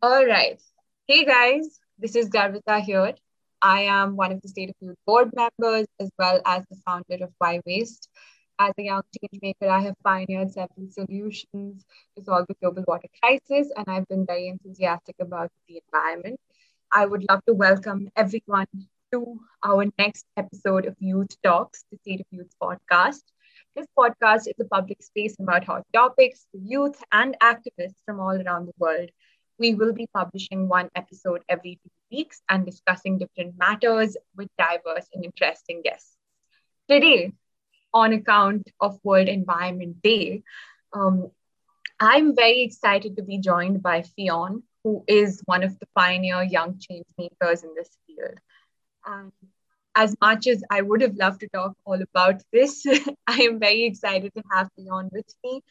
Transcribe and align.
All 0.00 0.24
right. 0.24 0.60
Hey 1.08 1.24
guys, 1.24 1.80
this 1.98 2.14
is 2.14 2.30
Garvita 2.30 2.80
here. 2.80 3.14
I 3.60 3.80
am 3.82 4.14
one 4.14 4.30
of 4.30 4.40
the 4.40 4.48
State 4.48 4.70
of 4.70 4.76
Youth 4.80 4.96
board 5.04 5.32
members 5.34 5.88
as 5.98 6.08
well 6.16 6.40
as 6.46 6.64
the 6.70 6.76
founder 6.86 7.24
of 7.24 7.32
Why 7.38 7.60
Waste. 7.66 8.08
As 8.60 8.72
a 8.78 8.82
young 8.84 9.02
change 9.18 9.40
maker, 9.42 9.68
I 9.68 9.80
have 9.80 9.96
pioneered 10.04 10.52
several 10.52 10.88
solutions 10.90 11.84
to 12.16 12.22
solve 12.22 12.46
the 12.46 12.54
global 12.62 12.84
water 12.86 13.08
crisis, 13.20 13.72
and 13.76 13.88
I've 13.88 14.06
been 14.06 14.24
very 14.24 14.46
enthusiastic 14.46 15.16
about 15.18 15.50
the 15.66 15.82
environment. 15.84 16.38
I 16.92 17.04
would 17.04 17.26
love 17.28 17.44
to 17.46 17.54
welcome 17.54 18.08
everyone 18.14 18.68
to 19.12 19.40
our 19.64 19.84
next 19.98 20.26
episode 20.36 20.86
of 20.86 20.94
Youth 21.00 21.34
Talks, 21.42 21.84
the 21.90 21.98
State 21.98 22.20
of 22.20 22.26
Youth 22.30 22.54
podcast. 22.62 23.22
This 23.74 23.86
podcast 23.98 24.46
is 24.46 24.54
a 24.60 24.64
public 24.64 25.02
space 25.02 25.34
about 25.40 25.64
hot 25.64 25.82
topics 25.92 26.46
for 26.52 26.58
youth 26.62 27.02
and 27.10 27.36
activists 27.42 27.98
from 28.06 28.20
all 28.20 28.40
around 28.40 28.66
the 28.66 28.74
world. 28.78 29.10
We 29.58 29.74
will 29.74 29.92
be 29.92 30.06
publishing 30.14 30.68
one 30.68 30.88
episode 30.94 31.42
every 31.48 31.80
two 31.82 31.90
weeks 32.10 32.40
and 32.48 32.64
discussing 32.64 33.18
different 33.18 33.58
matters 33.58 34.16
with 34.36 34.48
diverse 34.56 35.06
and 35.12 35.24
interesting 35.24 35.82
guests. 35.82 36.16
Today, 36.88 37.32
on 37.92 38.12
account 38.12 38.68
of 38.80 38.98
World 39.02 39.28
Environment 39.28 40.00
Day, 40.02 40.42
um, 40.92 41.30
I'm 42.00 42.36
very 42.36 42.62
excited 42.62 43.16
to 43.16 43.22
be 43.22 43.38
joined 43.38 43.82
by 43.82 44.02
Fionn, 44.02 44.62
who 44.84 45.04
is 45.08 45.42
one 45.46 45.64
of 45.64 45.78
the 45.78 45.88
pioneer 45.96 46.42
young 46.42 46.78
change 46.78 47.06
makers 47.18 47.64
in 47.64 47.74
this 47.74 47.90
field. 48.06 48.38
Um, 49.06 49.32
as 49.94 50.14
much 50.20 50.46
as 50.46 50.62
I 50.70 50.80
would 50.82 51.00
have 51.00 51.16
loved 51.16 51.40
to 51.40 51.48
talk 51.48 51.76
all 51.84 52.00
about 52.00 52.42
this, 52.52 52.86
I 53.26 53.42
am 53.42 53.58
very 53.58 53.84
excited 53.84 54.32
to 54.34 54.42
have 54.52 54.70
Fionn 54.76 55.10
with 55.12 55.34
me 55.42 55.62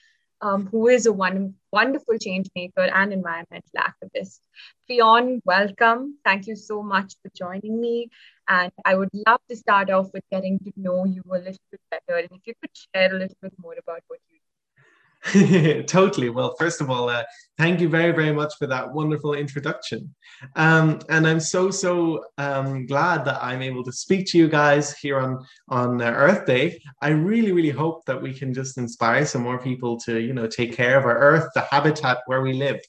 um, 0.42 0.68
who 0.68 0.88
is 0.88 1.06
a 1.06 1.14
one, 1.14 1.56
wonderful 1.72 2.18
change 2.20 2.48
maker 2.56 2.82
and 2.82 3.14
environmental 3.14 3.72
activist. 3.78 4.40
Fionn, 4.88 5.42
welcome. 5.46 6.18
Thank 6.24 6.48
you 6.48 6.56
so 6.56 6.82
much 6.84 7.16
for 7.22 7.32
joining 7.36 7.80
me. 7.80 8.10
And 8.48 8.72
I 8.86 8.96
would 8.96 9.10
love 9.28 9.42
to 9.50 9.56
start 9.56 9.90
off 9.90 10.08
with 10.14 10.24
getting 10.32 10.60
to 10.60 10.72
know 10.76 11.06
you 11.06 11.24
a 11.32 11.38
little 11.38 11.68
bit 11.72 11.82
better. 11.92 12.18
And 12.20 12.30
if 12.32 12.42
you 12.46 12.54
could 12.62 12.72
share 12.74 13.14
a 13.14 13.20
little 13.20 13.38
bit 13.42 13.54
more 13.60 13.74
about 13.74 14.02
what 14.08 14.20
you 14.30 14.37
totally. 15.88 16.30
Well, 16.30 16.56
first 16.58 16.82
of 16.82 16.90
all, 16.90 17.10
uh, 17.10 17.24
thank 17.58 17.80
you 17.82 17.90
very, 17.90 18.12
very 18.12 18.32
much 18.32 18.54
for 18.58 18.68
that 18.68 18.94
wonderful 18.94 19.34
introduction. 19.34 20.14
Um, 20.56 21.00
and 21.10 21.28
I'm 21.28 21.40
so, 21.40 21.72
so 21.72 22.24
um, 22.38 22.86
glad 22.86 23.26
that 23.26 23.44
I'm 23.44 23.62
able 23.62 23.84
to 23.84 23.92
speak 23.92 24.28
to 24.28 24.38
you 24.38 24.48
guys 24.48 24.98
here 24.98 25.20
on, 25.20 25.46
on 25.70 26.02
uh, 26.02 26.12
Earth 26.12 26.46
Day. 26.46 26.80
I 27.02 27.10
really, 27.10 27.52
really 27.52 27.72
hope 27.72 28.06
that 28.06 28.22
we 28.22 28.34
can 28.34 28.54
just 28.54 28.78
inspire 28.78 29.26
some 29.26 29.42
more 29.42 29.60
people 29.60 30.00
to, 30.02 30.20
you 30.20 30.34
know, 30.34 30.48
take 30.48 30.74
care 30.76 30.98
of 30.98 31.06
our 31.06 31.18
Earth, 31.18 31.50
the 31.56 31.62
habitat 31.62 32.20
where 32.28 32.42
we 32.42 32.54
live. 32.54 32.80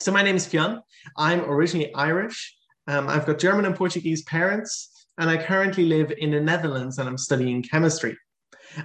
So 0.00 0.12
my 0.12 0.22
name 0.22 0.36
is 0.36 0.46
Fionn. 0.46 0.80
I'm 1.16 1.42
originally 1.42 1.94
Irish. 1.94 2.56
Um, 2.86 3.08
I've 3.08 3.26
got 3.26 3.38
German 3.38 3.64
and 3.64 3.76
Portuguese 3.76 4.22
parents, 4.22 5.06
and 5.18 5.30
I 5.30 5.36
currently 5.36 5.84
live 5.84 6.12
in 6.18 6.30
the 6.30 6.40
Netherlands 6.40 6.98
and 6.98 7.08
I'm 7.08 7.18
studying 7.18 7.62
chemistry. 7.62 8.16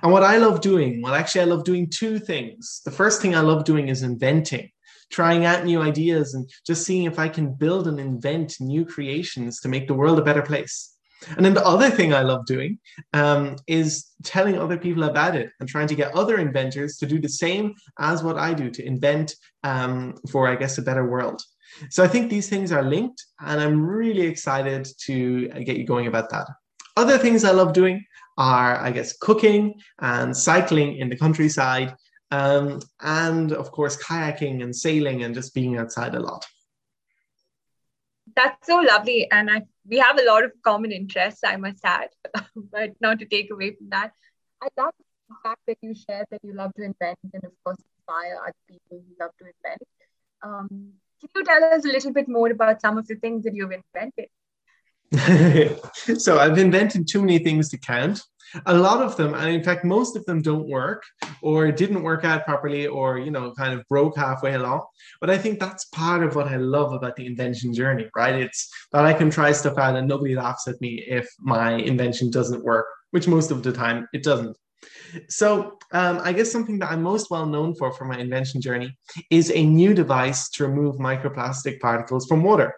And 0.02 0.12
what 0.12 0.24
I 0.24 0.38
love 0.38 0.62
doing, 0.62 1.02
well, 1.02 1.14
actually, 1.14 1.42
I 1.42 1.46
love 1.46 1.64
doing 1.64 1.90
two 1.90 2.20
things. 2.20 2.82
The 2.86 2.92
first 2.92 3.22
thing 3.22 3.36
I 3.36 3.42
love 3.42 3.64
doing 3.64 3.88
is 3.88 4.04
inventing, 4.04 4.70
trying 5.12 5.46
out 5.46 5.66
new 5.66 5.82
ideas 5.82 6.34
and 6.34 6.50
just 6.66 6.86
seeing 6.86 7.06
if 7.06 7.20
I 7.20 7.30
can 7.30 7.54
build 7.54 7.88
and 7.88 8.00
invent 8.00 8.58
new 8.60 8.86
creations 8.86 9.60
to 9.62 9.70
make 9.70 9.88
the 9.88 9.94
world 9.94 10.20
a 10.20 10.24
better 10.24 10.42
place. 10.42 10.94
And 11.36 11.44
then 11.44 11.56
the 11.56 11.66
other 11.66 11.90
thing 11.90 12.14
I 12.14 12.22
love 12.22 12.46
doing 12.46 12.78
um, 13.14 13.56
is 13.66 14.08
telling 14.24 14.60
other 14.60 14.78
people 14.78 15.04
about 15.04 15.36
it 15.36 15.50
and 15.60 15.68
trying 15.68 15.88
to 15.88 15.96
get 15.96 16.14
other 16.14 16.38
inventors 16.38 16.98
to 16.98 17.08
do 17.08 17.20
the 17.20 17.30
same 17.30 17.74
as 17.98 18.24
what 18.24 18.38
I 18.38 18.54
do 18.54 18.70
to 18.70 18.86
invent 18.86 19.36
um, 19.64 20.16
for, 20.32 20.48
I 20.48 20.56
guess, 20.56 20.78
a 20.78 20.84
better 20.84 21.10
world. 21.10 21.42
So 21.90 22.04
I 22.04 22.08
think 22.08 22.30
these 22.30 22.50
things 22.50 22.72
are 22.72 22.84
linked, 22.84 23.24
and 23.40 23.60
I'm 23.60 23.86
really 23.86 24.22
excited 24.22 24.88
to 25.06 25.48
get 25.50 25.78
you 25.78 25.86
going 25.86 26.08
about 26.08 26.30
that. 26.30 26.48
Other 26.96 27.18
things 27.18 27.44
I 27.44 27.52
love 27.52 27.74
doing 27.74 28.04
are, 28.38 28.78
I 28.78 28.92
guess, 28.92 29.18
cooking 29.18 29.76
and 30.00 30.36
cycling 30.36 30.98
in 30.98 31.10
the 31.10 31.18
countryside, 31.18 31.96
um, 32.32 32.80
and 33.02 33.52
of 33.52 33.72
course, 33.72 33.98
kayaking 33.98 34.64
and 34.64 34.76
sailing 34.76 35.24
and 35.24 35.34
just 35.34 35.54
being 35.54 35.78
outside 35.78 36.16
a 36.16 36.20
lot. 36.20 36.46
That's 38.36 38.68
so 38.68 38.78
lovely. 38.78 39.30
And 39.32 39.50
I, 39.50 39.64
we 39.88 39.98
have 39.98 40.20
a 40.20 40.26
lot 40.26 40.44
of 40.44 40.52
common 40.64 40.92
interests, 40.92 41.42
I 41.46 41.56
must 41.56 41.84
add, 41.84 42.10
but 42.56 42.92
not 43.00 43.20
to 43.20 43.26
take 43.26 43.52
away 43.52 43.76
from 43.76 43.90
that. 43.90 44.12
I 44.62 44.68
love 44.78 44.94
the 45.30 45.36
fact 45.44 45.62
that 45.68 45.78
you 45.82 45.96
shared 45.96 46.28
that 46.32 46.42
you 46.44 46.54
love 46.54 46.74
to 46.76 46.84
invent 46.84 47.18
and, 47.34 47.44
of 47.44 47.52
course, 47.64 47.78
inspire 47.98 48.38
other 48.44 48.54
people 48.68 49.02
who 49.08 49.16
love 49.20 49.32
to 49.40 49.46
invent. 49.46 49.82
Um, 50.44 50.94
can 51.20 51.30
you 51.36 51.44
tell 51.44 51.64
us 51.64 51.86
a 51.86 51.88
little 51.88 52.14
bit 52.14 52.28
more 52.28 52.52
about 52.52 52.82
some 52.82 52.98
of 52.98 53.08
the 53.08 53.16
things 53.16 53.44
that 53.44 53.56
you've 53.56 53.72
invented? 53.72 54.28
so 56.18 56.38
I've 56.38 56.58
invented 56.58 57.08
too 57.08 57.22
many 57.22 57.40
things 57.40 57.70
to 57.70 57.78
count. 57.78 58.22
A 58.66 58.74
lot 58.74 59.02
of 59.02 59.18
them, 59.18 59.34
and 59.34 59.50
in 59.50 59.64
fact, 59.64 59.84
most 59.84 60.16
of 60.16 60.26
them 60.26 60.42
don't 60.42 60.70
work 60.70 61.04
or 61.42 61.72
didn't 61.72 62.02
work 62.02 62.24
out 62.24 62.46
properly 62.46 62.88
or, 62.88 63.18
you 63.20 63.30
know, 63.30 63.52
kind 63.54 63.78
of 63.78 63.86
broke 63.90 64.18
halfway 64.18 64.54
along. 64.54 64.86
But 65.20 65.30
I 65.30 65.38
think 65.38 65.60
that's 65.60 65.86
part 65.86 66.24
of 66.24 66.36
what 66.36 66.48
I 66.48 66.56
love 66.56 66.94
about 66.94 67.18
the 67.18 67.26
invention 67.26 67.74
journey, 67.74 68.10
right? 68.16 68.36
It's 68.36 68.70
that 68.94 69.06
I 69.06 69.14
can 69.14 69.30
try 69.30 69.52
stuff 69.52 69.78
out 69.78 69.96
and 69.96 70.08
nobody 70.08 70.34
laughs 70.34 70.68
at 70.68 70.80
me 70.80 71.04
if 71.08 71.28
my 71.40 71.74
invention 71.74 72.32
doesn't 72.32 72.64
work, 72.64 72.86
which 73.12 73.28
most 73.28 73.52
of 73.52 73.64
the 73.64 73.74
time 73.74 74.08
it 74.14 74.24
doesn't. 74.24 74.58
So, 75.30 75.78
um, 75.92 76.20
I 76.24 76.34
guess 76.34 76.52
something 76.52 76.80
that 76.80 76.92
I'm 76.92 77.02
most 77.02 77.30
well 77.30 77.46
known 77.46 77.76
for 77.76 77.92
for 77.92 78.06
my 78.06 78.18
invention 78.18 78.62
journey 78.62 78.98
is 79.30 79.52
a 79.52 79.66
new 79.66 79.94
device 79.94 80.50
to 80.52 80.68
remove 80.68 80.98
microplastic 80.98 81.80
particles 81.80 82.28
from 82.28 82.44
water 82.44 82.74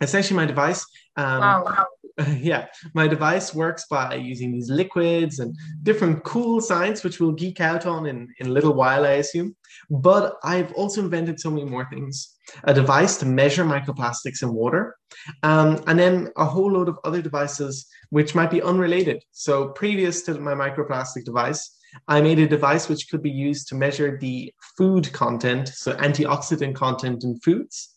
essentially 0.00 0.36
my 0.36 0.46
device 0.46 0.84
um, 1.16 1.40
wow, 1.40 1.86
yeah 2.36 2.66
my 2.94 3.06
device 3.06 3.54
works 3.54 3.86
by 3.90 4.14
using 4.14 4.52
these 4.52 4.70
liquids 4.70 5.38
and 5.38 5.56
different 5.82 6.22
cool 6.24 6.60
science 6.60 7.02
which 7.04 7.20
we'll 7.20 7.32
geek 7.32 7.60
out 7.60 7.86
on 7.86 8.06
in, 8.06 8.28
in 8.38 8.46
a 8.48 8.50
little 8.50 8.74
while 8.74 9.04
i 9.04 9.12
assume. 9.12 9.54
But 9.90 10.36
i've 10.42 10.72
also 10.72 11.00
invented 11.00 11.40
so 11.40 11.50
many 11.50 11.64
more 11.64 11.86
things. 11.90 12.36
A 12.64 12.74
device 12.74 13.16
to 13.18 13.26
measure 13.26 13.64
microplastics 13.64 14.42
in 14.42 14.52
water 14.52 14.96
um, 15.42 15.82
and 15.86 15.98
then 15.98 16.28
a 16.36 16.44
whole 16.44 16.72
load 16.72 16.88
of 16.88 16.98
other 17.04 17.22
devices 17.22 17.86
which 18.10 18.34
might 18.34 18.50
be 18.50 18.60
unrelated. 18.62 19.22
So 19.30 19.68
previous 19.68 20.22
to 20.22 20.34
my 20.34 20.54
microplastic 20.54 21.24
device 21.24 21.76
I 22.08 22.20
made 22.20 22.38
a 22.38 22.46
device 22.46 22.88
which 22.88 23.08
could 23.10 23.22
be 23.22 23.30
used 23.30 23.68
to 23.68 23.74
measure 23.74 24.16
the 24.18 24.52
food 24.76 25.12
content, 25.12 25.68
so 25.68 25.92
antioxidant 25.94 26.74
content 26.74 27.24
in 27.24 27.38
foods. 27.40 27.89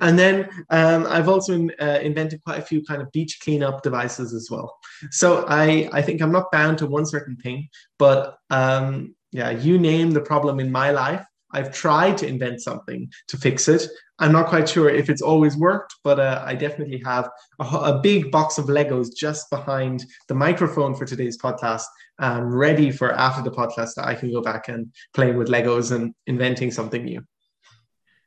And 0.00 0.18
then 0.18 0.48
um, 0.70 1.06
I've 1.06 1.28
also 1.28 1.68
uh, 1.80 1.98
invented 2.02 2.42
quite 2.44 2.58
a 2.58 2.62
few 2.62 2.84
kind 2.84 3.02
of 3.02 3.10
beach 3.12 3.38
cleanup 3.42 3.82
devices 3.82 4.34
as 4.34 4.48
well. 4.50 4.76
So 5.10 5.44
I, 5.48 5.88
I 5.92 6.02
think 6.02 6.20
I'm 6.20 6.32
not 6.32 6.50
bound 6.52 6.78
to 6.78 6.86
one 6.86 7.06
certain 7.06 7.36
thing, 7.36 7.68
but 7.98 8.38
um, 8.50 9.14
yeah, 9.32 9.50
you 9.50 9.78
name 9.78 10.12
the 10.12 10.20
problem 10.20 10.60
in 10.60 10.70
my 10.70 10.90
life. 10.90 11.24
I've 11.52 11.72
tried 11.72 12.18
to 12.18 12.26
invent 12.26 12.60
something 12.60 13.10
to 13.28 13.36
fix 13.36 13.68
it. 13.68 13.88
I'm 14.18 14.32
not 14.32 14.48
quite 14.48 14.68
sure 14.68 14.88
if 14.88 15.08
it's 15.08 15.22
always 15.22 15.56
worked, 15.56 15.94
but 16.02 16.18
uh, 16.18 16.42
I 16.44 16.54
definitely 16.54 17.02
have 17.04 17.28
a, 17.60 17.64
a, 17.64 18.00
big 18.02 18.30
box 18.30 18.58
of 18.58 18.66
Legos 18.66 19.08
just 19.14 19.48
behind 19.50 20.04
the 20.28 20.34
microphone 20.34 20.94
for 20.94 21.04
today's 21.04 21.38
podcast, 21.38 21.84
um, 22.18 22.44
ready 22.54 22.90
for 22.90 23.12
after 23.12 23.42
the 23.42 23.54
podcast 23.54 23.94
that 23.96 24.06
I 24.06 24.14
can 24.14 24.32
go 24.32 24.40
back 24.40 24.68
and 24.68 24.92
play 25.14 25.32
with 25.32 25.48
Legos 25.48 25.92
and 25.92 26.14
inventing 26.26 26.70
something 26.70 27.04
new. 27.04 27.22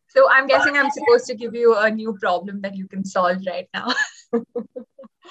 So 0.10 0.30
I'm 0.30 0.48
guessing 0.48 0.78
I'm 0.78 0.90
supposed 0.90 1.26
to 1.28 1.36
give 1.36 1.54
you 1.54 1.76
a 1.78 1.90
new 1.90 2.18
problem 2.20 2.62
that 2.62 2.76
you 2.76 2.88
can 2.88 3.06
solve 3.06 3.38
right 3.46 3.68
now. 3.74 3.94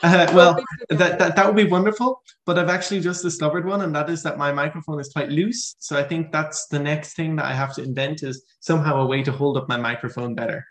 uh, 0.02 0.32
well, 0.34 0.62
that, 0.90 1.18
that, 1.18 1.36
that 1.36 1.46
would 1.46 1.56
be 1.56 1.64
wonderful. 1.64 2.22
But 2.46 2.58
I've 2.58 2.68
actually 2.68 3.00
just 3.00 3.22
discovered 3.22 3.66
one, 3.66 3.82
and 3.82 3.94
that 3.94 4.08
is 4.08 4.22
that 4.22 4.38
my 4.38 4.52
microphone 4.52 5.00
is 5.00 5.12
quite 5.12 5.30
loose. 5.30 5.74
So 5.78 5.98
I 5.98 6.04
think 6.04 6.30
that's 6.30 6.66
the 6.68 6.78
next 6.78 7.14
thing 7.14 7.36
that 7.36 7.46
I 7.46 7.54
have 7.54 7.74
to 7.74 7.82
invent 7.82 8.22
is 8.22 8.44
somehow 8.60 9.00
a 9.00 9.06
way 9.06 9.22
to 9.22 9.32
hold 9.32 9.56
up 9.56 9.68
my 9.68 9.76
microphone 9.76 10.34
better. 10.34 10.64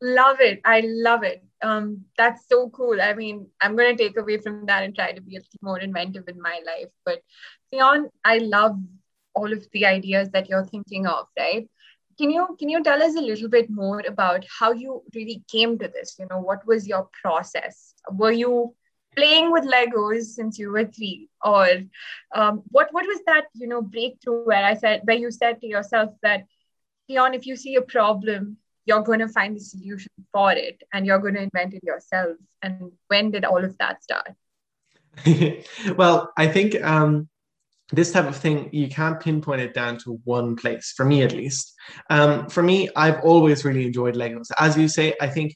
love 0.00 0.40
it. 0.40 0.60
I 0.64 0.82
love 0.84 1.24
it. 1.24 1.42
Um, 1.62 2.04
that's 2.16 2.46
so 2.48 2.68
cool. 2.70 3.00
I 3.00 3.14
mean, 3.14 3.48
I'm 3.60 3.76
going 3.76 3.96
to 3.96 4.02
take 4.02 4.16
away 4.16 4.38
from 4.38 4.66
that 4.66 4.84
and 4.84 4.94
try 4.94 5.12
to 5.12 5.20
be 5.20 5.36
a 5.36 5.40
little 5.40 5.60
more 5.62 5.80
inventive 5.80 6.28
in 6.28 6.40
my 6.40 6.60
life. 6.64 6.90
But 7.04 7.22
Fionn, 7.70 8.08
I 8.24 8.38
love 8.38 8.78
all 9.34 9.52
of 9.52 9.66
the 9.72 9.86
ideas 9.86 10.30
that 10.30 10.48
you're 10.48 10.64
thinking 10.64 11.06
of, 11.06 11.26
right? 11.38 11.68
Can 12.18 12.30
you 12.30 12.56
can 12.58 12.68
you 12.68 12.82
tell 12.82 13.02
us 13.02 13.16
a 13.16 13.20
little 13.20 13.48
bit 13.48 13.70
more 13.70 14.00
about 14.06 14.44
how 14.58 14.72
you 14.72 15.02
really 15.14 15.44
came 15.50 15.78
to 15.78 15.88
this? 15.88 16.16
You 16.18 16.26
know 16.30 16.40
what 16.40 16.66
was 16.66 16.86
your 16.88 17.08
process? 17.22 17.94
Were 18.10 18.32
you 18.32 18.74
playing 19.14 19.50
with 19.52 19.64
legos 19.64 20.24
since 20.24 20.58
you 20.58 20.70
were 20.70 20.84
three? 20.84 21.28
Or 21.44 21.66
um, 22.34 22.62
what 22.68 22.92
what 22.92 23.06
was 23.06 23.20
that 23.26 23.46
you 23.54 23.66
know 23.66 23.82
breakthrough 23.82 24.44
where 24.44 24.64
i 24.64 24.74
said 24.74 25.02
where 25.04 25.16
you 25.16 25.30
said 25.30 25.60
to 25.60 25.66
yourself 25.66 26.10
that 26.22 26.44
Fionn, 27.06 27.34
if 27.34 27.46
you 27.46 27.56
see 27.56 27.76
a 27.76 27.82
problem 27.82 28.56
you're 28.86 29.02
going 29.02 29.18
to 29.18 29.28
find 29.28 29.56
the 29.56 29.60
solution 29.60 30.10
for 30.32 30.52
it 30.52 30.82
and 30.92 31.04
you're 31.04 31.18
going 31.18 31.34
to 31.34 31.42
invent 31.42 31.74
it 31.74 31.82
yourself. 31.82 32.36
And 32.62 32.92
when 33.08 33.32
did 33.32 33.44
all 33.44 33.62
of 33.62 33.76
that 33.78 34.02
start? 34.02 34.30
Well 35.96 36.32
i 36.36 36.46
think 36.46 36.82
um 36.84 37.28
this 37.92 38.12
type 38.12 38.26
of 38.26 38.36
thing, 38.36 38.68
you 38.72 38.88
can't 38.88 39.20
pinpoint 39.20 39.60
it 39.60 39.74
down 39.74 39.98
to 39.98 40.20
one 40.24 40.56
place, 40.56 40.92
for 40.96 41.04
me 41.04 41.22
at 41.22 41.32
least. 41.32 41.72
Um, 42.10 42.48
for 42.48 42.62
me, 42.62 42.88
I've 42.96 43.20
always 43.20 43.64
really 43.64 43.86
enjoyed 43.86 44.16
Legos. 44.16 44.50
As 44.58 44.76
you 44.76 44.88
say, 44.88 45.14
I 45.20 45.28
think 45.28 45.54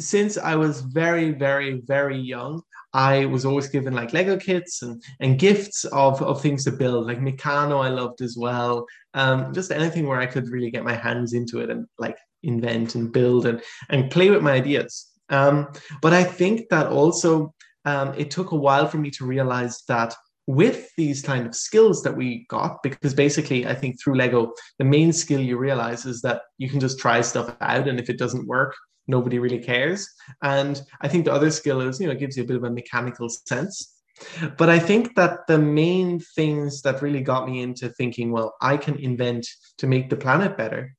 since 0.00 0.38
I 0.38 0.54
was 0.54 0.80
very, 0.80 1.32
very, 1.32 1.82
very 1.84 2.16
young, 2.16 2.62
I 2.94 3.26
was 3.26 3.44
always 3.44 3.68
given 3.68 3.92
like 3.94 4.14
Lego 4.14 4.38
kits 4.38 4.82
and, 4.82 5.02
and 5.20 5.38
gifts 5.38 5.84
of, 5.86 6.22
of 6.22 6.40
things 6.40 6.64
to 6.64 6.72
build, 6.72 7.06
like 7.06 7.20
Meccano 7.20 7.84
I 7.84 7.88
loved 7.88 8.22
as 8.22 8.36
well. 8.38 8.86
Um, 9.14 9.52
just 9.52 9.70
anything 9.70 10.06
where 10.06 10.20
I 10.20 10.26
could 10.26 10.48
really 10.48 10.70
get 10.70 10.84
my 10.84 10.94
hands 10.94 11.34
into 11.34 11.60
it 11.60 11.68
and 11.68 11.86
like 11.98 12.16
invent 12.42 12.94
and 12.94 13.12
build 13.12 13.44
and, 13.44 13.60
and 13.90 14.10
play 14.10 14.30
with 14.30 14.42
my 14.42 14.52
ideas. 14.52 15.08
Um, 15.28 15.68
but 16.00 16.14
I 16.14 16.24
think 16.24 16.70
that 16.70 16.86
also 16.86 17.52
um, 17.84 18.14
it 18.16 18.30
took 18.30 18.52
a 18.52 18.56
while 18.56 18.86
for 18.86 18.98
me 18.98 19.10
to 19.12 19.26
realize 19.26 19.82
that 19.88 20.14
with 20.48 20.88
these 20.96 21.20
kind 21.20 21.46
of 21.46 21.54
skills 21.54 22.02
that 22.02 22.16
we 22.16 22.46
got, 22.48 22.82
because 22.82 23.12
basically, 23.12 23.66
I 23.66 23.74
think 23.74 24.00
through 24.00 24.16
Lego, 24.16 24.54
the 24.78 24.84
main 24.84 25.12
skill 25.12 25.40
you 25.40 25.58
realize 25.58 26.06
is 26.06 26.22
that 26.22 26.40
you 26.56 26.70
can 26.70 26.80
just 26.80 26.98
try 26.98 27.20
stuff 27.20 27.54
out, 27.60 27.86
and 27.86 28.00
if 28.00 28.08
it 28.08 28.18
doesn't 28.18 28.48
work, 28.48 28.74
nobody 29.06 29.38
really 29.38 29.58
cares. 29.58 30.08
And 30.42 30.80
I 31.02 31.08
think 31.08 31.26
the 31.26 31.34
other 31.34 31.50
skill 31.50 31.82
is, 31.82 32.00
you 32.00 32.06
know, 32.06 32.14
it 32.14 32.18
gives 32.18 32.38
you 32.38 32.44
a 32.44 32.46
bit 32.46 32.56
of 32.56 32.64
a 32.64 32.70
mechanical 32.70 33.28
sense. 33.28 33.94
But 34.56 34.70
I 34.70 34.78
think 34.78 35.14
that 35.16 35.46
the 35.48 35.58
main 35.58 36.18
things 36.18 36.80
that 36.80 37.02
really 37.02 37.20
got 37.20 37.46
me 37.46 37.60
into 37.60 37.90
thinking, 37.90 38.32
well, 38.32 38.54
I 38.62 38.78
can 38.78 38.96
invent 38.96 39.46
to 39.76 39.86
make 39.86 40.08
the 40.08 40.16
planet 40.16 40.56
better, 40.56 40.94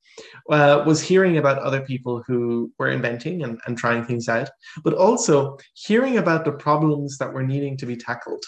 uh, 0.48 0.84
was 0.86 1.02
hearing 1.02 1.38
about 1.38 1.58
other 1.58 1.80
people 1.80 2.22
who 2.24 2.72
were 2.78 2.90
inventing 2.90 3.42
and, 3.42 3.58
and 3.66 3.76
trying 3.76 4.04
things 4.04 4.28
out, 4.28 4.48
but 4.84 4.94
also 4.94 5.58
hearing 5.74 6.18
about 6.18 6.44
the 6.44 6.52
problems 6.52 7.18
that 7.18 7.32
were 7.32 7.42
needing 7.42 7.76
to 7.78 7.86
be 7.86 7.96
tackled. 7.96 8.44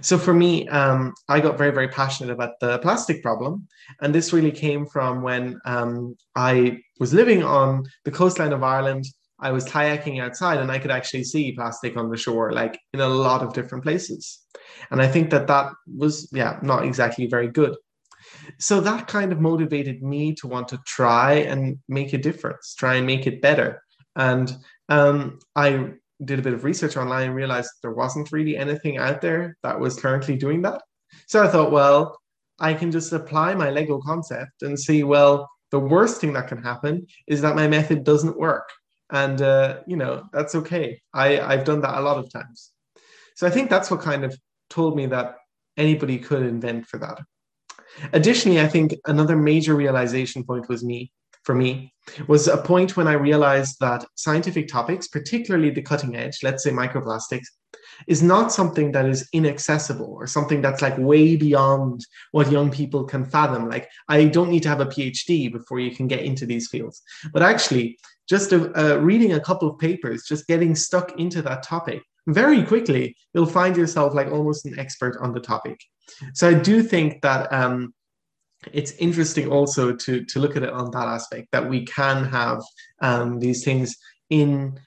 So 0.00 0.18
for 0.18 0.34
me, 0.34 0.68
um, 0.68 1.14
I 1.28 1.40
got 1.40 1.58
very, 1.58 1.70
very 1.70 1.88
passionate 1.88 2.32
about 2.32 2.60
the 2.60 2.78
plastic 2.78 3.22
problem. 3.22 3.66
And 4.00 4.14
this 4.14 4.32
really 4.32 4.50
came 4.50 4.86
from 4.86 5.22
when 5.22 5.60
um, 5.64 6.16
I 6.34 6.78
was 6.98 7.12
living 7.12 7.42
on 7.42 7.84
the 8.04 8.10
coastline 8.10 8.52
of 8.52 8.62
Ireland. 8.62 9.04
I 9.40 9.50
was 9.50 9.64
kayaking 9.64 10.20
outside 10.20 10.58
and 10.58 10.70
I 10.70 10.78
could 10.78 10.90
actually 10.90 11.24
see 11.24 11.52
plastic 11.52 11.96
on 11.96 12.10
the 12.10 12.16
shore, 12.16 12.52
like 12.52 12.78
in 12.92 13.00
a 13.00 13.08
lot 13.08 13.42
of 13.42 13.52
different 13.52 13.84
places. 13.84 14.40
And 14.90 15.02
I 15.02 15.08
think 15.08 15.30
that 15.30 15.48
that 15.48 15.72
was, 15.86 16.28
yeah, 16.32 16.58
not 16.62 16.84
exactly 16.84 17.26
very 17.26 17.48
good. 17.48 17.76
So 18.58 18.80
that 18.80 19.08
kind 19.08 19.32
of 19.32 19.40
motivated 19.40 20.02
me 20.02 20.34
to 20.34 20.46
want 20.46 20.68
to 20.68 20.78
try 20.86 21.34
and 21.34 21.78
make 21.88 22.12
a 22.12 22.18
difference, 22.18 22.74
try 22.74 22.94
and 22.94 23.06
make 23.06 23.26
it 23.26 23.42
better. 23.42 23.82
And 24.14 24.54
um, 24.88 25.38
I 25.56 25.92
did 26.24 26.38
a 26.38 26.42
bit 26.42 26.52
of 26.52 26.64
research 26.64 26.96
online 26.96 27.28
and 27.28 27.34
realized 27.34 27.70
there 27.82 27.92
wasn't 27.92 28.32
really 28.32 28.56
anything 28.56 28.98
out 28.98 29.20
there 29.20 29.56
that 29.62 29.78
was 29.78 29.98
currently 29.98 30.36
doing 30.36 30.62
that. 30.62 30.82
So 31.26 31.42
I 31.42 31.48
thought, 31.48 31.72
well, 31.72 32.18
I 32.58 32.74
can 32.74 32.90
just 32.90 33.12
apply 33.12 33.54
my 33.54 33.70
Lego 33.70 34.00
concept 34.00 34.62
and 34.62 34.78
see, 34.78 35.02
well, 35.02 35.50
the 35.70 35.80
worst 35.80 36.20
thing 36.20 36.32
that 36.34 36.48
can 36.48 36.62
happen 36.62 37.06
is 37.26 37.40
that 37.40 37.56
my 37.56 37.66
method 37.66 38.04
doesn't 38.04 38.38
work. 38.38 38.68
And, 39.10 39.40
uh, 39.42 39.80
you 39.86 39.96
know, 39.96 40.24
that's 40.32 40.54
okay. 40.54 41.00
I, 41.12 41.40
I've 41.40 41.64
done 41.64 41.80
that 41.80 41.98
a 41.98 42.02
lot 42.02 42.18
of 42.18 42.32
times. 42.32 42.70
So 43.34 43.46
I 43.46 43.50
think 43.50 43.68
that's 43.68 43.90
what 43.90 44.00
kind 44.00 44.24
of 44.24 44.36
told 44.70 44.96
me 44.96 45.06
that 45.06 45.36
anybody 45.76 46.18
could 46.18 46.42
invent 46.42 46.86
for 46.86 46.98
that. 46.98 47.20
Additionally, 48.12 48.60
I 48.60 48.68
think 48.68 48.94
another 49.06 49.36
major 49.36 49.74
realization 49.74 50.44
point 50.44 50.68
was 50.68 50.82
me 50.84 51.12
for 51.44 51.54
me 51.54 51.92
was 52.26 52.48
a 52.48 52.56
point 52.56 52.96
when 52.96 53.06
I 53.06 53.12
realized 53.12 53.76
that 53.80 54.04
scientific 54.16 54.68
topics, 54.68 55.08
particularly 55.08 55.70
the 55.70 55.82
cutting 55.82 56.16
edge, 56.16 56.38
let's 56.42 56.64
say 56.64 56.70
microplastics, 56.70 57.46
is 58.06 58.22
not 58.22 58.52
something 58.52 58.92
that 58.92 59.06
is 59.06 59.28
inaccessible 59.32 60.12
or 60.12 60.26
something 60.26 60.60
that's 60.60 60.82
like 60.82 60.96
way 60.98 61.36
beyond 61.36 62.04
what 62.32 62.50
young 62.50 62.70
people 62.70 63.04
can 63.04 63.24
fathom. 63.24 63.68
Like, 63.68 63.88
I 64.08 64.24
don't 64.24 64.50
need 64.50 64.62
to 64.64 64.68
have 64.68 64.80
a 64.80 64.86
PhD 64.86 65.50
before 65.52 65.80
you 65.80 65.94
can 65.94 66.08
get 66.08 66.20
into 66.20 66.46
these 66.46 66.68
fields. 66.68 67.02
But 67.32 67.42
actually, 67.42 67.98
just 68.28 68.52
uh, 68.52 68.98
reading 69.00 69.34
a 69.34 69.40
couple 69.40 69.68
of 69.68 69.78
papers, 69.78 70.24
just 70.24 70.46
getting 70.46 70.74
stuck 70.74 71.18
into 71.18 71.42
that 71.42 71.62
topic, 71.62 72.02
very 72.26 72.62
quickly, 72.64 73.16
you'll 73.34 73.46
find 73.46 73.76
yourself 73.76 74.14
like 74.14 74.28
almost 74.28 74.66
an 74.66 74.78
expert 74.78 75.16
on 75.20 75.32
the 75.32 75.40
topic. 75.40 75.78
So 76.34 76.48
I 76.48 76.54
do 76.54 76.82
think 76.82 77.22
that 77.22 77.52
um, 77.52 77.94
it's 78.72 78.92
interesting 78.92 79.50
also 79.50 79.94
to 79.94 80.24
to 80.24 80.38
look 80.38 80.56
at 80.56 80.62
it 80.62 80.70
on 80.70 80.90
that 80.92 81.08
aspect 81.08 81.48
that 81.52 81.68
we 81.68 81.84
can 81.84 82.24
have 82.24 82.60
um, 83.00 83.38
these 83.38 83.64
things 83.64 83.96
in 84.30 84.78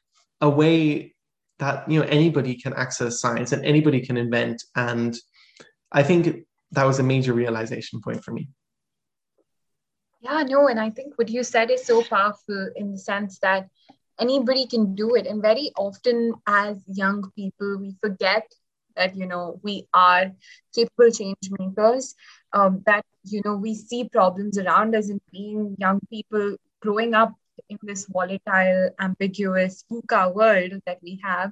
a 0.42 0.50
way 0.50 1.14
that 1.60 1.90
you 1.90 2.00
know 2.00 2.06
anybody 2.08 2.56
can 2.56 2.74
access 2.74 3.20
science 3.20 3.52
and 3.52 3.66
anybody 3.66 4.02
can 4.02 4.18
invent. 4.18 4.64
And 4.76 5.16
i 5.92 6.04
think 6.04 6.46
that 6.72 6.86
was 6.86 7.00
a 7.00 7.04
major 7.04 7.34
realization 7.34 8.02
point 8.02 8.24
for 8.24 8.32
me. 8.32 8.50
Yeah 10.22 10.44
no 10.44 10.68
and 10.68 10.80
i 10.80 10.90
think 10.90 11.18
what 11.18 11.30
you 11.30 11.44
said 11.44 11.70
is 11.70 11.86
so 11.86 12.04
powerful 12.04 12.70
in 12.76 12.92
the 12.92 12.98
sense 12.98 13.40
that 13.40 13.70
anybody 14.20 14.66
can 14.66 14.96
do 14.96 15.16
it. 15.16 15.28
And 15.28 15.42
very 15.42 15.72
often 15.78 16.34
as 16.48 16.82
young 16.88 17.32
people 17.36 17.78
we 17.78 17.96
forget 18.02 18.46
that 18.96 19.16
you 19.16 19.26
know 19.26 19.60
we 19.62 19.88
are 19.94 20.32
capable 20.74 21.12
change 21.12 21.50
makers 21.60 22.16
um, 22.56 22.82
that 22.86 23.06
you 23.24 23.42
know 23.46 23.56
we 23.56 23.76
see 23.76 24.08
problems 24.10 24.58
around 24.58 24.96
us 24.96 25.10
in 25.10 25.20
being 25.32 25.76
young 25.78 26.00
people 26.10 26.56
growing 26.82 27.14
up 27.14 27.34
in 27.70 27.78
this 27.84 28.06
volatile 28.06 28.90
ambiguous 29.00 29.84
VUCA 29.92 30.34
world 30.34 30.82
that 30.86 31.00
we 31.04 31.20
have. 31.24 31.52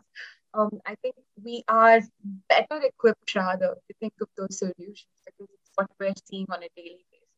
Um, 0.55 0.79
i 0.85 0.93
think 1.01 1.15
we 1.43 1.63
are 1.67 1.99
better 2.47 2.79
equipped 2.83 3.33
rather 3.35 3.69
to 3.87 3.93
think 3.99 4.13
of 4.21 4.27
those 4.37 4.59
solutions 4.59 5.17
because 5.25 5.49
it's 5.51 5.71
what 5.75 5.89
we're 5.99 6.13
seeing 6.29 6.45
on 6.49 6.61
a 6.61 6.69
daily 6.75 7.05
basis. 7.11 7.33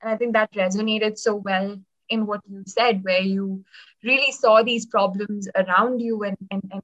And 0.00 0.10
i 0.10 0.16
think 0.16 0.34
that 0.34 0.52
resonated 0.52 1.18
so 1.18 1.34
well 1.36 1.78
in 2.10 2.26
what 2.26 2.42
you 2.46 2.62
said 2.66 3.02
where 3.04 3.22
you 3.22 3.64
really 4.04 4.32
saw 4.32 4.62
these 4.62 4.84
problems 4.84 5.48
around 5.54 6.00
you 6.00 6.24
and, 6.24 6.36
and, 6.50 6.62
and 6.70 6.82